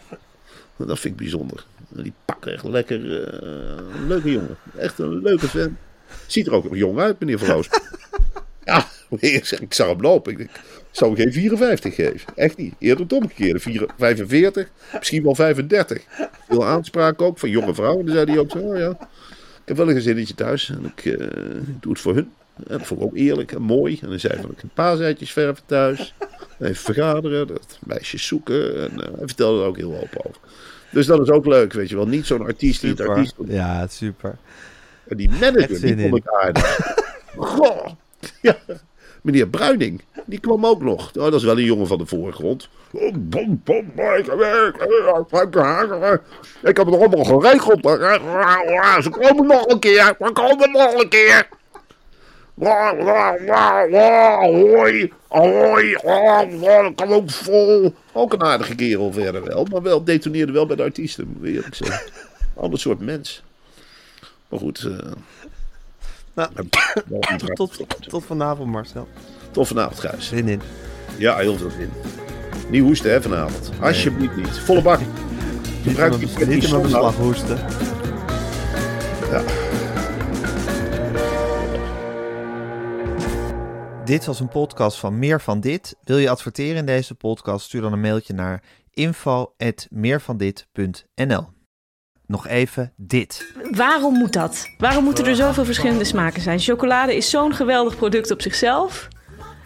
Dat 0.77 0.99
vind 0.99 1.13
ik 1.13 1.19
bijzonder. 1.19 1.65
Die 1.95 2.13
pakken 2.25 2.53
echt 2.53 2.63
lekker. 2.63 2.99
Uh, 2.99 3.17
een 3.95 4.07
leuke 4.07 4.31
jongen. 4.31 4.57
Echt 4.77 4.99
een 4.99 5.21
leuke 5.21 5.47
fan. 5.47 5.77
Ziet 6.27 6.47
er 6.47 6.53
ook 6.53 6.75
jong 6.75 6.99
uit, 6.99 7.19
meneer 7.19 7.39
Van 7.39 7.47
Roos. 7.47 7.69
ja, 8.65 8.87
ik 9.19 9.73
zag 9.73 9.87
hem 9.87 10.01
lopen. 10.01 10.31
Ik, 10.31 10.39
ik 10.39 10.49
zou 10.91 11.13
hem 11.13 11.21
geen 11.21 11.33
54 11.33 11.95
geven. 11.95 12.35
Echt 12.35 12.57
niet. 12.57 12.73
Eerder 12.79 13.03
het 13.03 13.13
omgekeerde. 13.13 13.89
45, 13.97 14.69
misschien 14.93 15.23
wel 15.23 15.35
35. 15.35 16.03
Veel 16.47 16.65
aanspraak 16.65 17.21
ook 17.21 17.39
van 17.39 17.49
jonge 17.49 17.73
vrouwen. 17.73 18.05
Dan 18.05 18.15
zei 18.15 18.31
hij 18.31 18.39
ook 18.39 18.51
zo: 18.51 18.57
oh 18.57 18.77
ja, 18.77 18.89
ik 18.89 19.65
heb 19.65 19.77
wel 19.77 19.89
een 19.89 19.95
gezinnetje 19.95 20.35
thuis 20.35 20.69
en 20.69 20.85
ik, 20.95 21.05
uh, 21.05 21.13
ik 21.13 21.81
doe 21.81 21.91
het 21.91 22.01
voor 22.01 22.15
hun. 22.15 22.31
En 22.55 22.77
dat 22.77 22.87
vond 22.87 22.99
ik 22.99 23.05
ook 23.05 23.15
eerlijk 23.15 23.51
en 23.51 23.61
mooi. 23.61 23.99
En 24.01 24.09
dan 24.09 24.19
zei 24.19 24.41
van 24.41 24.51
ik 24.51 24.61
een 24.61 24.73
paar 24.73 24.97
zijtjes 24.97 25.31
verven 25.31 25.63
thuis. 25.65 26.13
Even 26.59 26.75
vergaderen, 26.75 27.47
dat 27.47 27.79
meisjes 27.85 28.27
zoeken. 28.27 28.81
En 28.81 28.91
uh, 28.93 29.17
hij 29.17 29.25
vertelde 29.27 29.61
er 29.61 29.67
ook 29.67 29.77
heel 29.77 29.95
open 29.95 30.25
over. 30.25 30.39
Dus 30.93 31.05
dat 31.05 31.21
is 31.21 31.29
ook 31.29 31.45
leuk, 31.45 31.73
weet 31.73 31.89
je 31.89 31.95
wel. 31.95 32.07
Niet 32.07 32.25
zo'n 32.25 32.45
artiest 32.45 32.81
die 32.81 32.89
het 32.89 33.01
artiest 33.01 33.35
Ja, 33.45 33.87
super. 33.87 34.35
En 35.07 35.17
die 35.17 35.29
manager, 35.29 35.81
die 35.81 35.99
vond 35.99 36.15
ik 36.15 36.27
aardig. 36.27 36.95
Goh. 37.35 37.87
Ja. 38.41 38.55
Meneer 39.21 39.47
Bruining, 39.47 40.01
die 40.25 40.39
kwam 40.39 40.65
ook 40.65 40.81
nog. 40.81 41.07
Oh, 41.07 41.23
dat 41.23 41.33
is 41.33 41.43
wel 41.43 41.57
een 41.57 41.63
jongen 41.63 41.87
van 41.87 41.97
de 41.97 42.05
voorgrond. 42.05 42.69
Ik 46.61 46.77
heb 46.77 46.85
het 46.85 46.95
allemaal 46.95 47.23
geregeld. 47.23 47.81
Ze 49.03 49.09
komen 49.09 49.47
nog 49.47 49.67
een 49.67 49.79
keer. 49.79 50.15
Ze 50.19 50.31
komen 50.33 50.71
nog 50.71 50.93
een 50.93 51.09
keer. 51.09 51.47
Hoi, 54.57 55.11
hoi, 55.27 55.95
kan 56.95 57.07
ook 57.07 57.31
vol. 57.31 57.93
Ook 58.11 58.33
een 58.33 58.43
aardige 58.43 58.75
kerel 58.75 59.11
verder 59.11 59.43
wel. 59.43 59.65
Maar 59.71 59.81
wel 59.81 60.03
detoneerde 60.03 60.51
wel 60.51 60.65
bij 60.65 60.75
de 60.75 60.83
artiesten, 60.83 61.27
moet 61.27 61.47
ik 61.47 61.55
eerlijk 61.55 61.75
zeggen. 61.75 62.11
Ander 62.55 62.79
soort 62.79 62.99
mens. 62.99 63.43
Maar 64.49 64.59
goed. 64.59 64.83
Uh, 64.87 65.11
nou, 66.33 66.49
tot, 67.53 67.85
tot 68.09 68.25
vanavond, 68.25 68.71
Marcel. 68.71 69.07
Tot 69.51 69.67
vanavond, 69.67 69.99
Gijs. 69.99 70.27
Zin 70.27 70.47
in. 70.47 70.61
Ja, 71.17 71.37
heel 71.37 71.57
veel 71.57 71.69
zin. 71.69 71.89
Niet 72.69 72.81
hoesten, 72.81 73.11
hè, 73.11 73.21
vanavond. 73.21 73.71
Alsjeblieft 73.81 74.35
niet. 74.35 74.59
Volle 74.59 74.81
bak. 74.81 74.99
Gebruik 75.83 76.13
je 76.13 76.45
niet 76.45 76.63
in 76.63 76.69
mijn 76.69 76.81
beslag 76.81 77.15
hoesten. 77.15 77.57
Ja. 79.31 79.62
Dit 84.05 84.25
was 84.25 84.39
een 84.39 84.49
podcast 84.49 84.99
van 84.99 85.19
Meer 85.19 85.41
van 85.41 85.59
Dit. 85.59 85.95
Wil 86.03 86.17
je 86.17 86.29
adverteren 86.29 86.75
in 86.75 86.85
deze 86.85 87.15
podcast? 87.15 87.65
Stuur 87.65 87.81
dan 87.81 87.93
een 87.93 88.01
mailtje 88.01 88.33
naar 88.33 88.63
info.meervandit.nl 88.89 91.47
Nog 92.25 92.47
even 92.47 92.93
dit. 92.95 93.53
Waarom 93.71 94.13
moet 94.13 94.33
dat? 94.33 94.69
Waarom 94.77 95.03
moeten 95.03 95.25
er 95.25 95.35
zoveel 95.35 95.65
verschillende 95.65 96.03
smaken 96.03 96.41
zijn? 96.41 96.59
Chocolade 96.59 97.15
is 97.15 97.29
zo'n 97.29 97.53
geweldig 97.53 97.95
product 97.95 98.31
op 98.31 98.41
zichzelf. 98.41 99.07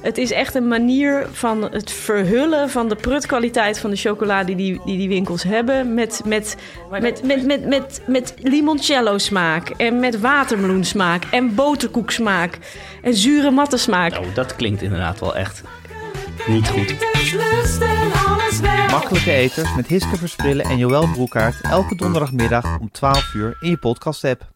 Het 0.02 0.18
is 0.18 0.32
echt 0.32 0.56
een 0.56 0.68
manier 0.68 1.28
van 1.32 1.62
het 1.72 1.92
verhullen 1.92 2.70
van 2.70 2.90
de 2.90 2.96
prutkwaliteit 2.96 3.80
van 3.80 3.90
de 3.90 3.96
chocolade 3.96 4.56
die 4.56 4.82
die, 4.86 4.98
die 4.98 5.10
winkels 5.10 5.44
hebben. 5.44 5.94
Met, 5.94 6.22
met, 6.26 6.58
met, 6.90 7.24
met, 7.24 7.46
met, 7.46 7.66
met, 7.66 8.02
met 8.08 8.34
limoncello 8.42 9.18
smaak 9.18 9.70
en 9.70 10.00
met 10.00 10.20
watermeloen 10.20 10.84
smaak 10.84 11.24
en 11.32 11.56
boterkoek 11.56 12.12
smaak 12.12 12.58
en 13.02 13.14
zure 13.16 13.52
matte 13.52 13.78
smaak. 13.78 14.12
Nou, 14.12 14.26
dat 14.34 14.56
klinkt 14.56 14.82
inderdaad 14.82 15.20
wel 15.20 15.36
echt 15.36 15.64
niet 16.48 16.68
goed. 16.68 16.96
Makkelijke 18.92 19.32
eters 19.32 19.76
met 19.76 19.88
Hiske 19.88 20.18
Versprillen 20.18 20.66
en 20.66 20.78
Joël 20.78 21.08
Broekaert 21.12 21.62
elke 21.62 21.96
donderdagmiddag 21.96 22.80
om 22.80 22.92
12 22.92 23.34
uur 23.34 23.58
in 23.60 23.70
je 23.70 23.78
podcast 23.78 24.24
app. 24.24 24.56